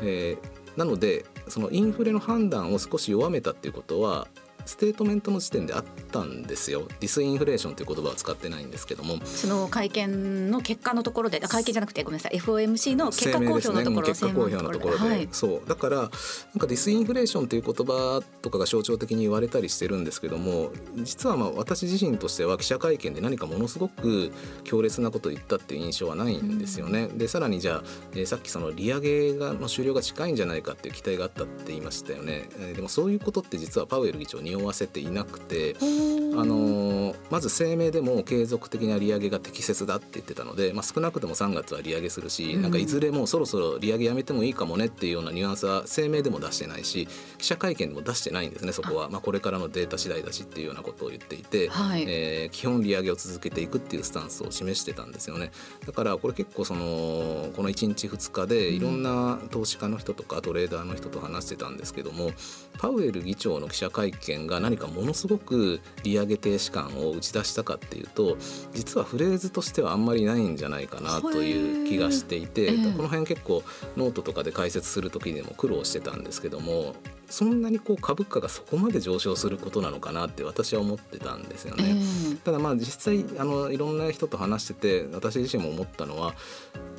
[0.00, 4.28] えー、なのでそのインフレの判断を少し弱めたっていうことは
[4.64, 6.86] ステートメントの時点であったんですよ。
[7.00, 9.18] ディスインフレーションという言葉は使ってないんですけども。
[9.24, 15.68] その会見の結果のところで会見じゃなくてごめんなさい FOMC の結果公表のところ、ね、結果公表のところで、はい、そう。
[15.68, 24.32] だからなんかディスインフレーションという言葉とかが象徴的に言われたりしてるんですけども実はまあ私自身としては記者会見で何かものすごく
[24.64, 27.04] 強烈なことを言ったっていう印象はないんですよね。
[27.04, 32.48] うん、でさらにじゃあ、えー、さっきその利上げがの終了が近いんじゃないかっていう期待があったって言いましたよね。
[32.58, 47.08] えー、でもそういうことって実はパウエル議長に匂わせていなくて、あのまず声明でも継続的な利上げが適切だって言ってたので、まあ、少なくとも3月は利上げするし、なんかいずれもうそろそろ利上げやめてもいいかもねっていうようなニュアンスは声明でも出してないし
[47.38, 55.50] 記者会見でも出してないんですねそこは、まあ、これからのデータ次第だしっていうようなことを言っていて、はい、えー、基本利上げを続けていくっていうスタンスを示してたんですよね。
[55.86, 62.30] だからこれ結構そのこの1日2日でいろんな投資家の人とかトレーダーの人と話してたんですけども
[62.78, 68.36] パウエル議長の記者会見が何かものすごく利上げ停止感を打ち出したかっていうと
[68.72, 73.62] 実はフレーズとしてはあんまりないんじゃないかなという気がしていて、この辺結構
[73.96, 76.94] ノートとかで解説する時でも苦労してたんですけども
[77.28, 81.96] そんなにこう株価がそこまで上昇することなのかなって私は思ってたんですよね。
[82.44, 86.34] ただまあ実際あのいろんな人と話してて私自身も思ったのは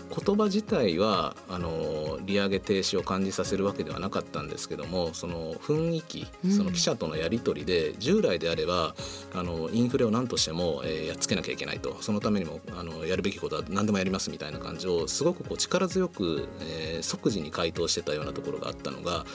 [0.10, 8.96] 言葉自体はあの利上げ停止を感じさせるわけではなかったんですけどもその雰囲気その記者とのやり取りで、従来であれば
[9.34, 11.98] あのインフレを何としても、えー、やっつけなきゃいけないと。
[12.02, 19.26] そのためにもあのやるべきことは何でもやりますみたいな感じをすごくこう力強く、えー、即時に回答してたようなところがあったのが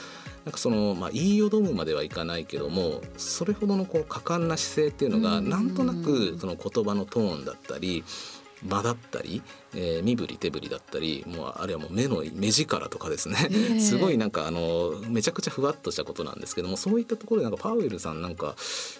[0.45, 8.03] なんかその、まあ、言いよどむまではいかないけどもそれほどのこう果敢な姿勢っていうのがなんとなくその言葉のトーンだったり
[8.63, 9.41] 間だったり、
[9.75, 18.55] えー、身振り手振りだったりもうあるいはもう目の目力とかですね、えー、 すごいなんかあのめちゃくちゃふわっとしたことなんですけどもそういったところでなんかパウエルさんなんか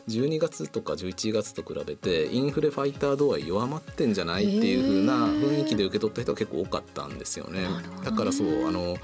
[0.08, 7.68] 12月とか11月と比べてインフレファイター度合い弱まってんじゃないっていう風な雰囲気で受け取った人は結構多かったんですよね。
[8.04, 8.98] だからそうあの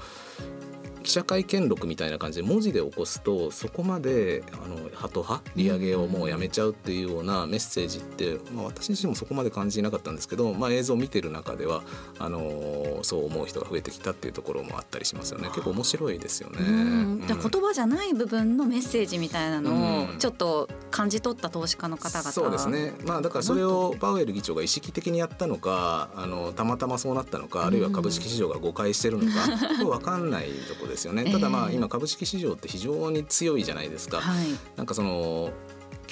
[1.02, 5.50] 記者会見録みたいな感じで文字で起こすとそこまであのハト派？
[5.56, 11.82] 利上げをもうやめちゃうっていうようなメッセージって、まあ、私自身もそこまで感じなかったんですけど、まあ、映像を見てる中では
[12.18, 15.48] あのそう思う人が増えてきたっていうところもあったりしますよね。
[15.48, 16.58] 結構面白いですよね。
[16.60, 31.30] うん、じゃ言葉じゃない部分のメッセージみたいなのをちょっと感じ取った投資家の方々、そうですね、まあ、だからそれをパウエル議長が意識的にやったのかあのたまたまそうなったのかあるいは株式市場が誤解してるのか、 分かんないとこですよね。
[31.30, 34.20] ただまあ今株式市場って非常に強いじゃないですか。
[34.20, 35.50] はい、なんかその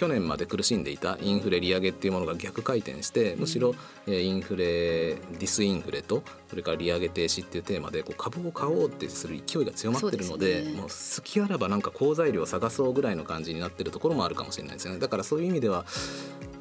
[0.01, 3.75] 去年まで苦しんでいたインフレ利上げっていうものが逆回転してむしろ
[4.07, 15.01] インフレディスインフレとそれから利上げ停止っていうテーマでこう株を買おうってする勢いが強まってるので、ね、もう好きあらばなんか好材料を探そうぐらいの感じになってるところもあるかもしれないですよね。
[15.01, 15.85] だからそういう意味では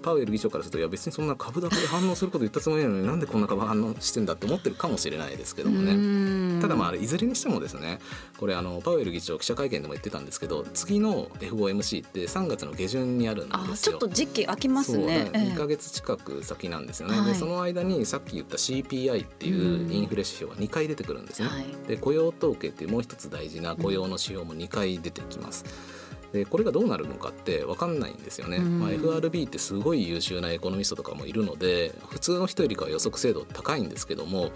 [0.02, 5.94] パウエル議長からするといや別にそんな株高で反応すること言ったつもりなのになんでこんな株反応してんだって思ってるかもしれないですけどもね
[6.62, 8.00] ただまあいずれにしてもですね
[8.38, 13.94] これあのパウエル議長記者会見でも言ってたんですけど次の FOMC って3月の下旬にあるんですよ。
[13.94, 15.30] ちょっと時期空きますね。
[15.34, 21.50] 2か月近く先なんですよね、でその間にさっき言った CPI っていうインフレ指標は2回出てくるんですね、
[21.88, 25.66] で雇用統計っていうもう一つ大事な雇用の指標も2回出てきます、
[26.32, 34.52] でこれがどうなるのかって分かんないんですよね、まあ、FRB ってすごい優秀なエコノミストとかもいるので普通の人よりかは予測精度高いんですけども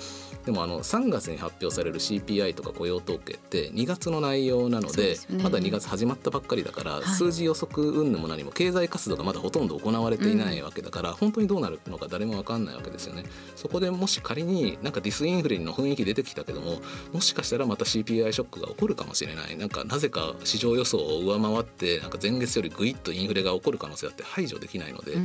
[0.45, 13.23] でもあの3月に発表される CPI とか雇用統計って2月の内容なので、ね、まだ2月始まったばっかりだから、はい、数字予測云々も何も経済活動がまだほとんど行われていないわけだから、うん、本当にどうなるのか誰も分かんないわけですよね。
[13.55, 16.77] そこでもし仮になんかディスインフレの雰囲気出てきたけども
[17.13, 19.57] もしかしたらまた CPI ショックが起こるかもしれない。
[19.57, 25.15] なんかなぜか市場予想を上回ってなんか前月よりぐいっとインフレが起こる可能性だって排除できないので、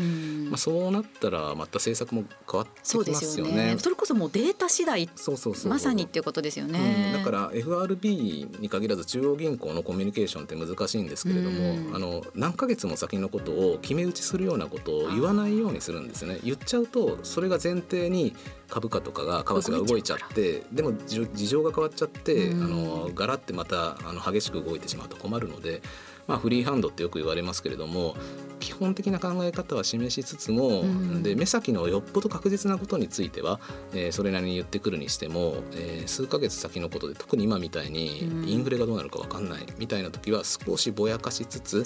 [0.51, 3.51] まあ、そうなったらまた政策も変わってきますよね。
[3.51, 3.77] そね。
[3.79, 5.09] それこそもうデータ次第。
[5.15, 16.39] そうそうそうまさにっていうことですよね、うん、だから FRB に限らず中央銀行のコミュニケーションって難しいんですけれども、あの何ヶ月も先のことを決め打ちするようなことを言わないようにするんですよね。
[16.45, 18.35] 言っちゃうとそれが前提に
[18.69, 25.81] 株価とかが為替が動いちゃってでも事情が変わっちゃって、あのガラってまたあの激しく動いてしまうと困るので
[26.29, 28.15] まあ、フリーハンドってよく言われますけれども
[28.59, 33.61] 基本的な考え方は示しつつも、うん、で目先のよっぽど確実なことについては、
[33.93, 41.85] えー、それなりに言ってくるにしても、えー、数ヶ月先のことで特に今みたいにインフレがどうなるか分かんないみたいな時は少しぼやかしつつ、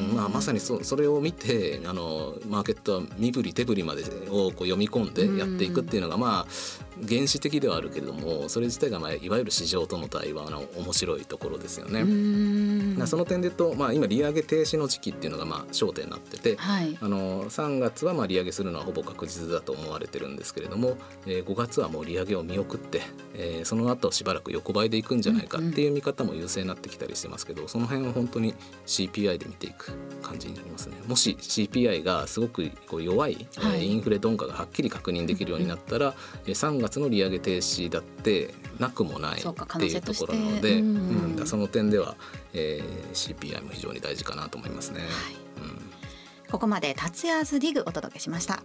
[0.00, 12.02] うんまあ、まさにそそれを見てあのマーケットは身振り手振りまでをこう読み込んでやっていくっていうのが、まあ原始的ではあるけれどもそれ自体がまあいわゆる市場との対話の面白いところですよね。
[13.06, 23.02] その点で言うと、まあ、今利上げ停止の時期っていうのがまあ焦点になってて、はい、あの3月はまあ利上げするのはほぼ確実だと思われてるんですけれども、えー、5月はもう利上げを見送って、
[23.34, 28.54] えー、その後しばらく横ばいでいくんじゃないかっていう見方も優勢になってきたりしてますけど、その辺は本当に
[28.86, 30.96] CPI で見ていく感じになりますね。
[31.06, 36.10] もし CPI がすごくこう弱い、はい、インフレ鈍化がはっきり確認できるようになったら、う
[36.48, 42.16] ん、3月の利上げ停止だってなくもないっていうところなので、うん、うん、その点では、
[42.52, 45.00] えー、CPI も非常に大事かなと思いますね。
[45.00, 45.08] はい。
[45.58, 45.90] うん、
[46.50, 48.62] ここまで達也's Dig お届けしました。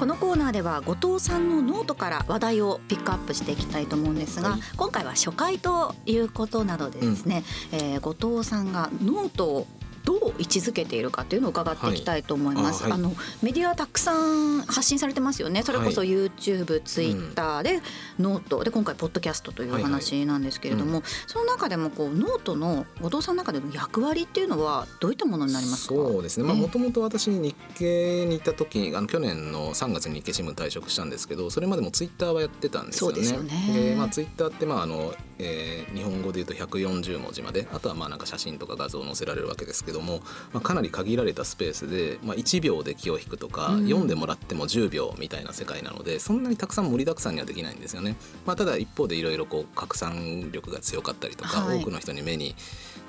[0.00, 9.66] このコーナーでは後藤さんのノートから話題をピックアップしていきたいと思うんですが、はい、今回は初回ということなのでですね、うん、えー、後藤さんがノートを
[10.04, 12.82] どう位置づけているかというのを伺っていきたいと思います。
[12.84, 15.62] はい、あはい、あのメディアたくさん発信されてますよね。
[15.62, 17.80] それこそ YouTube、はい、Twitter で
[18.18, 25.94] ノートで今回ポッドキャストという話なんですけれども、はいはいうん、その中でもこうノートの後藤さんの中での役割っていうのはどういったものになりますか？
[25.94, 26.46] そうですね。
[26.46, 33.14] まあもともと私日経にいた時、あの去年の3月に日経新聞退職したんですけど、それまでもツイッターはやってたんですよね。
[33.16, 33.50] そうですよね。
[33.70, 40.20] えー、まあツイッターってまああの、えー、日本語で言うと140文字まで、あとはまあなんか写真とか画像を載せられるわけですけども、
[40.52, 48.14] まあかなり限られたスペースで、まあ、1秒で気を引くとか、うん、読んでもらっても10秒みたいな世界なのでそんなにたくさん盛りだくさんにはできないんですよね。
[48.46, 52.54] まあ、ただ一方でいろいろ拡散力が強かったりとか、はい、多くの人に目に、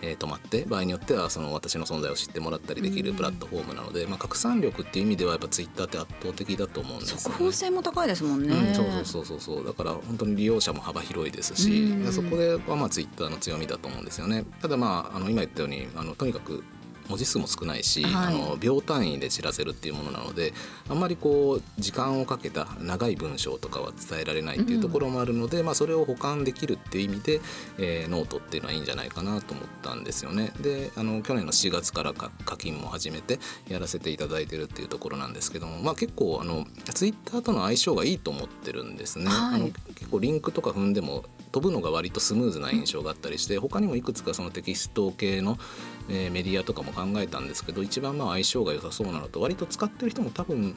[0.02, 9.66] えー、止まって場合によってはその私の存在を知ってもらったりできるプラットフォームなので、うん、まあ、拡散力っていう意味ではやっぱツイッターって圧倒的だと思うんですよ、ね、速報性も高いですもんね、うん、そうそうそうそう。
[9.66, 14.44] だから本当に利用者も幅広いですし、うん、そこではまあツイッターの強みだと思うんですよね。
[14.62, 16.64] ただまああの今言ったようにあのとにかく
[17.12, 20.54] 文字数も少ないし、はい、あの秒単位で知らせるっていうものなので
[20.90, 27.42] あんまりこう時間をかけた長い文章とかは伝えられないっていうところもあるので、うん、まあ、それを補完できるっていう意味で、
[27.78, 30.54] えー、ノートっていうのはいいんじゃないかなと思ったんですよね。
[30.62, 39.26] であの去年の4月から課金も始めてやらせていただいてるっていうところなんですけども、まあ、結構あのツイッターとの相性がいいと思ってるんですね。
[39.26, 45.58] はい、あの結構リンクとか踏んでも飛ぶのが割とスムーズな印象があったりして他にもいくつかそのテキスト系の、
[46.12, 50.76] えー、メディアとかも考えたんですけど一番まあ相性が良さそうなのと割と使ってる人も多分、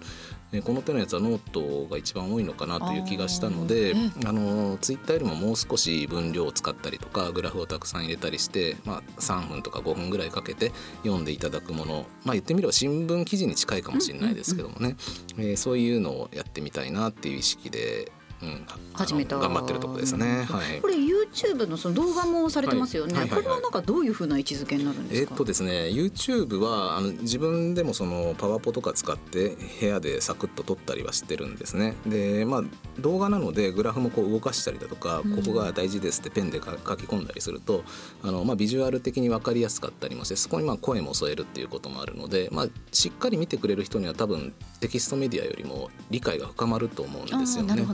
[0.52, 10.72] えー、この手のやつはノートが一番多いのかなという気がしたのであのツイッターよりももう少し分量を使ったりとかグラフをたくさん入れたりして、まあ、3分とか5分ぐらいかけて
[11.02, 14.96] 読んでいただくものまあ言ってみれば新聞記事に近いかもしれないですけどもね、
[15.36, 18.12] えー、そういうのをやってみたいなっていう意識で
[18.94, 19.38] 始めた。
[19.38, 23.38] 頑張ってるところですね、はい、これ YouTube のその動画もされてますよね、はいはいはい。
[23.38, 25.30] はい、これはなんかどういうふうな位置づけになるんですか？
[25.32, 31.94] えっとですね YouTube はあの自分でもそのパワポとか使って部屋でサクッと撮ったりはしてるんですね。
[32.06, 32.62] でまあ
[33.00, 37.82] 動画なのでグラフもこう動かしたりだとか、ここが大事ですってペンで書き込んだりすると
[38.22, 47.84] あの、まあ、ビジュアル的に分かりやすかったりもしてそこにまあ声も添えるっていうこともあるので、まあ、しっかり見てくれる人には多分テキストメディアよりも理解が深まると思うんですよね。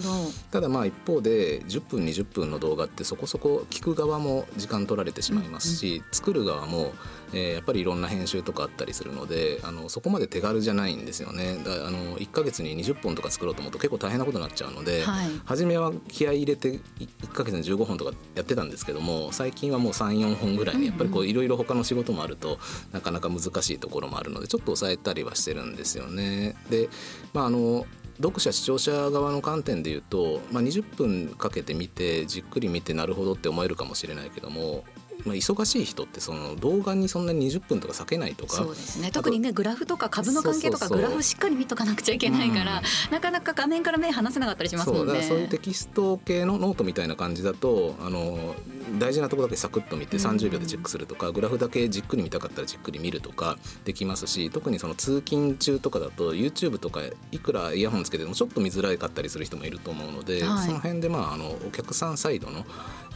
[0.51, 6.93] ただまあ一方で10分20分の動画ってそこそこ聞く側も時間取られてしまいますし、うんうん、作る側も、
[7.33, 11.57] えー、やっぱりいろんな編集とかあったりするのであのそこまで手軽じゃないんですよね。
[11.65, 22.59] だあの1か月に20本とか作ろうと思うと結構大変なことになっちゃうので、はい、初めは気合い入れて1か月に15本とかやってたんですけども最近はもう34本ぐらいにやっぱりこういろいろ他の仕事もあると
[22.93, 26.57] なかなか難しいところもあるのでちょっと抑えたりはしてるんですよね。
[26.71, 26.89] で
[27.33, 27.87] まああの
[28.21, 34.85] 読者視聴者側の観点で言うと、まあ、20分かけて見てじっくり見てなるほどって思えるかもしれないけども
[35.25, 38.57] まあ、忙しい人ってその動画にそんなに20分とか割けないとか。
[38.57, 39.11] そうですね。
[39.11, 45.23] 特にねグラフとか株の関係とかグラフしっかり見とかなくちゃいけないから、うん、なかなか画面から目離せなかったりしますもんね。
[45.23, 48.55] そういうテキスト系のノートみたいな感じだとあの
[48.99, 57.01] 大事なところだけサクッと見て30秒でチェックするとか、うん、グラフだけじっくり見たかったらじっくり見るとかできますし特にその通勤中とかだと YouTube とか
[57.33, 62.65] いくらイヤホンつけてもちょっと見づらかったりする人もいると思うので、はい、その辺でまああのお客さんサイドの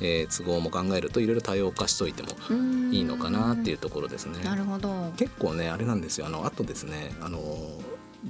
[0.00, 2.28] えー、都合も考えるといろいろ多様化しといても
[2.92, 4.42] いいのかなっていうところですね。
[4.42, 5.12] なるほど。
[5.16, 6.26] 結構ねあれなんですよ。
[6.26, 7.40] あのあとですねあの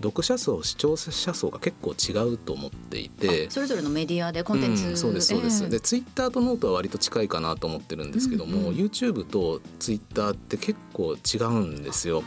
[0.02, 3.48] 読者層視聴者層が結構違うと思っていて。
[3.50, 12.22] それぞれのメディアでコンテンツ、うん、そうですそうです、えー、でツイッターとノートは割と近いかなと思ってるんですけども、うんうん、YouTube とツイッターって結構違うんですよ。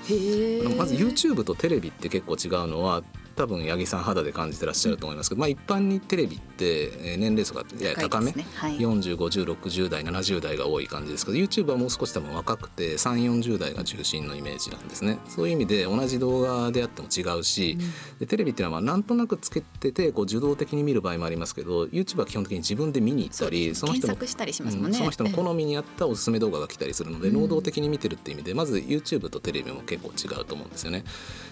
[0.77, 3.03] まず YouTube とテレビって結構違うのは
[3.37, 8.45] 多分八木さん肌で感じてらっしゃると思いますけど、まあ、一般にテレビって年齢層がやや高め、ね。
[8.55, 15.19] はい、405060代70代が多い感じですけど YouTube はもう少し多分若くて3 4 0代が中心のイメージなんですね。
[15.27, 24.19] そういう意味で同じ動画であっても違うし、うん、でテレビっていうのはまあなんとなくつけててこう受動的に見る場合もありますけど YouTube は基本的に自分で見に行ったりその人の、ね。
[24.19, 24.23] う
[24.89, 31.03] ん、その人の好みに合ったおすすめ動画が来たりするので、能動的に見てるっていう意味でまず YouTube とテレビも結構違うと思うんですよね。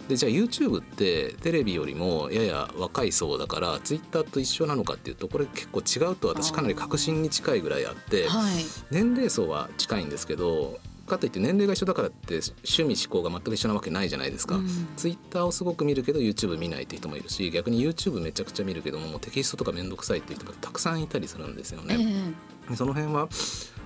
[0.07, 8.53] でじゃあ YouTube ってテレビよりもやや若い層だからツイッターと一緒なのかっていうとこれ結構違うと私かなり確信に近いぐらいあって、はい、
[8.91, 22.33] 年齢層は近いんですけどかといって年齢が一緒だからって趣味思考が全く一緒なわけないじゃないですか、うん、ツイッターをすごく見るけど YouTube 見ないっていう人もいるし逆に YouTube めちゃくちゃ見るけどもテキストとか面倒くさいっていう人もたくさんいたりするんですよね。
[22.69, 23.29] えー、その辺は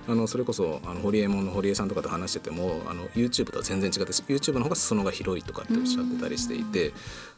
[0.08, 6.92] あのそれこそあの堀江門の堀江さんとかと話しててもあの YouTube とは全然違って YouTube の方が裾野が広いとかっておっしゃってたりしていて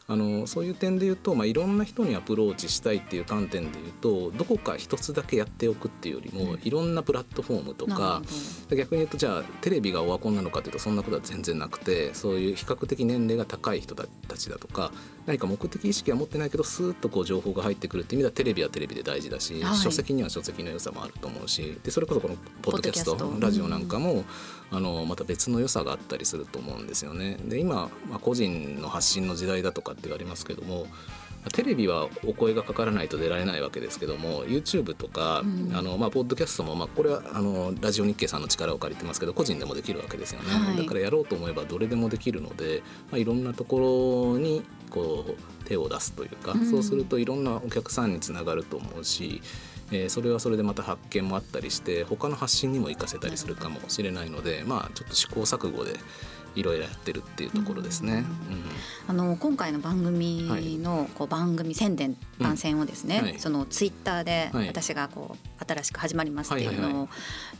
[0.05, 8.21] あのそういう点で言うと、まあ、いろんな人にアプローチしたいっていう観点で言うとどこか一つだけやっておくっていうよりも、いろんなプラットフォームとか
[8.69, 14.05] 逆に言うとじゃあテレビがオワコンなのかというとそんなことは全然なくてそういう比較的年齢が高い人た
[14.37, 14.91] ちだとか
[15.25, 24.25] 何か目的意識は持ってないけどスーッとこう情報が入ってくるっていう意味ではテレビはテレビで大事だし、はい、書籍には書籍の良さもあると思うしでそれこそこのポッドキャストラジオなんかも、
[24.73, 27.37] あのまた別の良さがあったりすると思うんですよね。
[27.45, 30.87] で今、まあ、個人の発信の時代だとかって言われますけども
[31.51, 49.41] テレビはお声がかからないと出られないわけですけども YouTube とか、うん、あのまあ、ポッドキャストも、まあ、これはあのラジオ日経さんの力を借りてますけど個人でもできるわけですよね、はい、だからやろうと思えばどれでもできるので、まあ、いろんなところにこう手を出すというか、うん、そうするといろんなお客さんにつながると思うし。
[49.91, 55.93] えー、それはそれでまた発見もあったりして他の発信にも生かせたりするかもしれないのでまあちょっと試行錯誤で
[56.55, 58.23] いろいろやってるっていうところですね。
[59.07, 67.09] あの今回の番組のこう番組宣伝番宣をですね、はい、そのツイッターで私がこう新しく始まりますっていうのを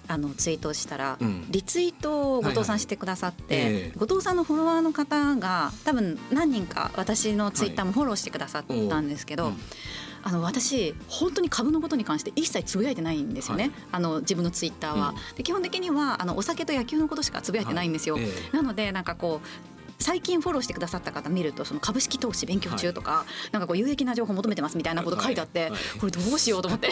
[0.08, 1.18] あのツイートしたら、
[1.50, 9.54] リツイートを後藤さんしてくださって、後藤さんのフォロワーの方が多分何人か私のツイッターもフォローしてくださったんですけど。
[10.24, 15.10] あの私本当に株のことに関して一切つぶやいてないんですよね、はい、あの自分のツイッターは。
[15.10, 18.16] うん、で基本的にはあのお酒と野球のことしかつぶやいてないんですよ。
[18.16, 18.24] はい。
[18.24, 26.90] えー、なのでなんかこう最近フォローしてくださった方見るとその株式投資勉強中とか、はい、なんかこう有益な情報求めてますみたいなこと書いてあって、はいはい、これどうしようと思って。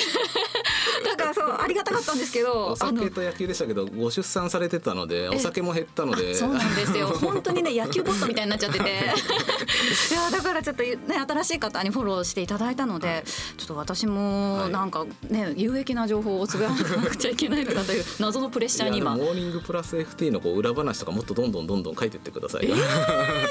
[1.03, 6.35] だからそうありがたかったんですけどお酒と野球でしたけどご出産されてたのでお酒も減ったので。
[6.35, 7.07] そうなんですよ。
[7.21, 8.89] 本当にね野球ボットみたいになっちゃってて。
[8.89, 10.13] い。
[10.13, 10.97] やだからちょっとね
[11.27, 13.23] 新しい方にフォローしていただいたので
[13.57, 19.15] ちょっと私もなんかね有益な情報をつぶやかなくちゃいけないのかという謎のプレッシャーに今。
[19.15, 22.90] モーニングプラス FT のこう裏話とかもっとどんどんどんどん書いてってください、えー、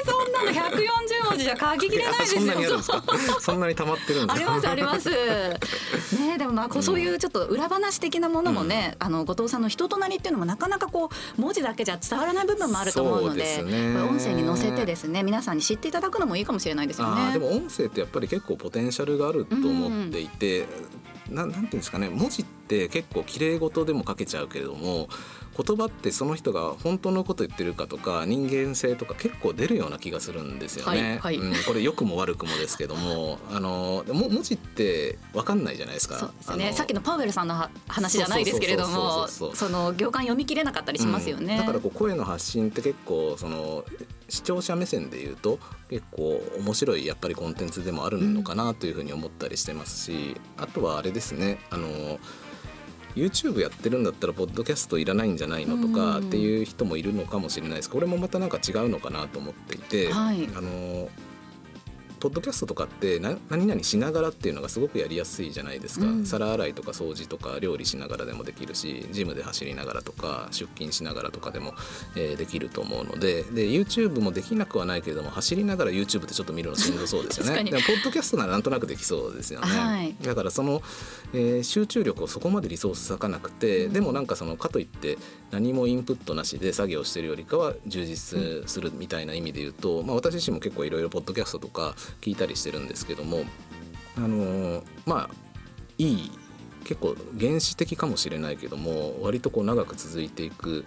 [0.05, 2.81] そんなの百四十文字じゃ書ききれないですよ。
[3.39, 5.09] そんなに溜まってるんですありますあります。
[6.19, 17.33] ねでもまあそういうちょっと裏話的なものもね、うん、あの後藤さんの人となりっていうのもなかなかこう文字だけじゃ伝わらない部分もあると思うので、ね、音声に載せてですね皆さんに知っていただくのもいいかもしれないですよね。
[17.33, 20.67] でも音声ってやっぱり結構ポテンシャルがあると思っていて、
[21.29, 25.07] うん、ななんていうんですかね文字って結構綺麗事でも書けちゃうけれども
[25.57, 31.19] 言葉ってその人が本当のこと言ってるかとか人間性とか結構出るような気がするんですよね。
[31.21, 36.17] はいはい、うん、これ良くも悪くもですけども あのも文字って分かんないじゃないですか。
[36.17, 41.53] そうですねさっきのパウエルさんの話じゃないですけれどもその行間読み切れなかったりしますよね。
[41.53, 43.83] うん、だからこう声の発信って結構その
[44.29, 52.19] 視聴者目線で言うと結構面白いやっぱりコンテンツでもあるのかなというふうに思ったりしてますし、あとはあれですねあの
[53.15, 57.89] YouTube やってるんだったらポッドキャストいらないんじゃないのとかっていう人もいるのかもしれないです。
[57.89, 61.09] これもまたなんか違うのかなと思っていて、はい、あの
[62.21, 71.73] ポッドキャストとかって何々しながらっていうのがすごくやりやすいじゃないですか、うん、皿洗いとか掃除とか料理しながらでもできるしジムで走りながらとか出勤しながらとかでも、
[72.15, 73.43] えー、できると思うので。
[73.43, 77.63] で YouTube もできなくはないけれども走りながら YouTube ってちょっと見るのしんどそうですよね。
[77.63, 80.81] でもポッドキャストならなんとなくできそうですよね、はい、だからその、
[81.33, 85.17] えー、集中力をそこまでリソース割かなくて、うん、でもなんかそのかといって
[85.51, 93.43] 何もインプットなしで作業してるよりかは充実するみたいな意味で言うと、まあ、私自身も結構いろいろポッドキャストとか聞いたりしてるんですけども
[94.17, 95.35] あのまあ
[95.97, 96.31] いい
[96.83, 100.83] 結構原始的かもしれないけども割とこう長く続いていく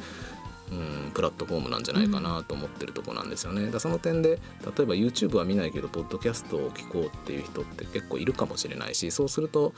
[0.71, 3.71] うん、プラットフォームなんじゃないかなと思ってるとこなんですよね。
[3.71, 4.41] だその点で
[4.77, 9.75] 例えば YouTube は見ないけどポッドキャストを聞こうっていう人って結構いるかもしれないしそうすると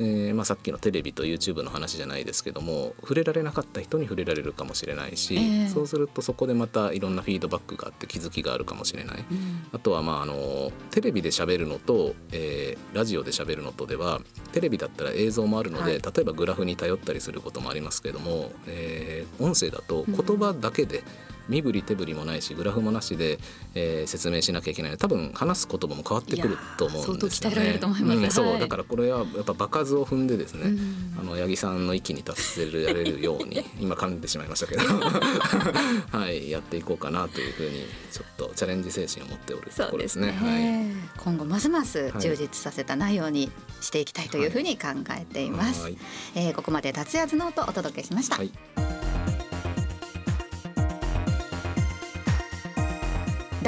[0.00, 14.20] えーまあ、さっきのテレビと YouTube の話じゃないですけども触れられなかった人に触れられるかもしれないし、えー、そうするとそこでまたいろんなフィードバックがあって気づきがあるかもしれない、うん、あとはまああのテレビで喋るのと、えー、ラジオで喋るのとでは
[14.52, 21.04] テレビだったら映像もあるので、はい、例えばグラフに頼ったりすることもありますけども、えー、音声だと言葉だけで、うん
[21.48, 23.38] 身振り手振りもないしグラフもなしで、
[23.74, 24.96] えー、説明しなきゃいけない。
[24.96, 27.78] 多分話す言葉も変わってくると思うんですよね。
[27.80, 34.82] うん、そうだからこれはやっぱ場数を踏んでですね、うん、あの八木さんの域に達せられるように 今噛んでしまいましたけど。
[36.18, 40.34] はいやっていこうかなというふうにちょっとチャレンジ精神を持っておるところですね。
[40.38, 40.50] すね。
[40.50, 43.50] はい、今後ますます充実させた内容に
[43.80, 45.82] していきたいというふうに考えています。
[45.82, 45.98] はい、
[46.34, 48.36] えー、ここまで達也ノートお届けしました。
[48.36, 48.50] はい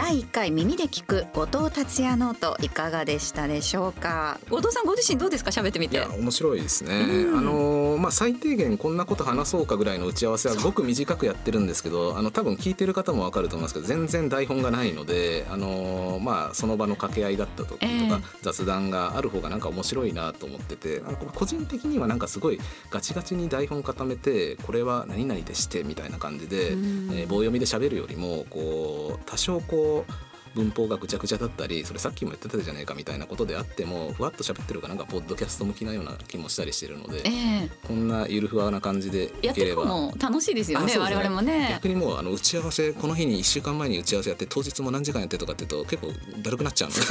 [0.08, 4.38] 第1回耳で聴く後藤達也ノートいかがでしたでしょうか？
[4.48, 5.50] 後藤さんご自身どうですか？
[5.50, 6.00] 喋ってみて。
[6.00, 7.50] 面白いですね、うん、あの
[7.98, 21.02] まあ最低限こんなこと話そうかぐらいの打ち合わせはごく短くやってるんですけどあの多分聞いてる方もわかると思いますけど全然台本がないのであのまあその場の掛け合いだった時とか、えー、雑談がある方がなんか面白いなと思ってて
[21.34, 30.12] 個人的にはなんかすごいガチガチに台本固めてこれは何々でしてみたいな感じで、うん、えー、棒読みで喋るよりもこう多少こう
[30.56, 47.02] 文法がぐちゃぐちゃだったりそれさっきも言ってたじゃないかみたいなことであってもふわっと喋ってるかなんかポッドキャスト向きなような気もしたりしてるので、えー、こんなゆるふわな感じでやってるも楽しいですよね、ね、我々もね逆にもうあの打ち合わせこの日に1週間前に打ち合わせやって当日も何時間やってとかって言うと結構だるくなっちゃうので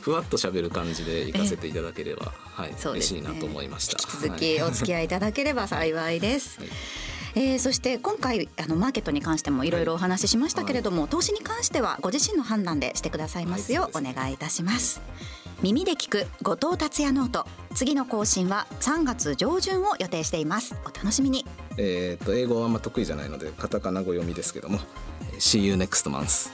[0.00, 3.98] ふわっと喋る感じで行かせていただければ、えー、はい、ね、嬉しいなと思いました。
[4.00, 6.58] 引き続きお付き合いいただければ幸いです。
[6.58, 6.68] はい
[7.34, 13.90] えー、そして今回あのマーケットに関してもいろいろお話ししましたけれども、はい、投資に関してはご自身の判断でしてくださいますよ。
[13.94, 15.00] うお願いいたします。
[15.62, 17.46] 耳で聞く後藤達也ノート。
[17.74, 20.74] 次の更新は3月上旬を予定しています。
[20.84, 21.44] お楽しみに。
[21.76, 24.78] えっと英語はあんま得意じゃないのでカタカナ語読みですけども。
[25.38, 26.50] See you next month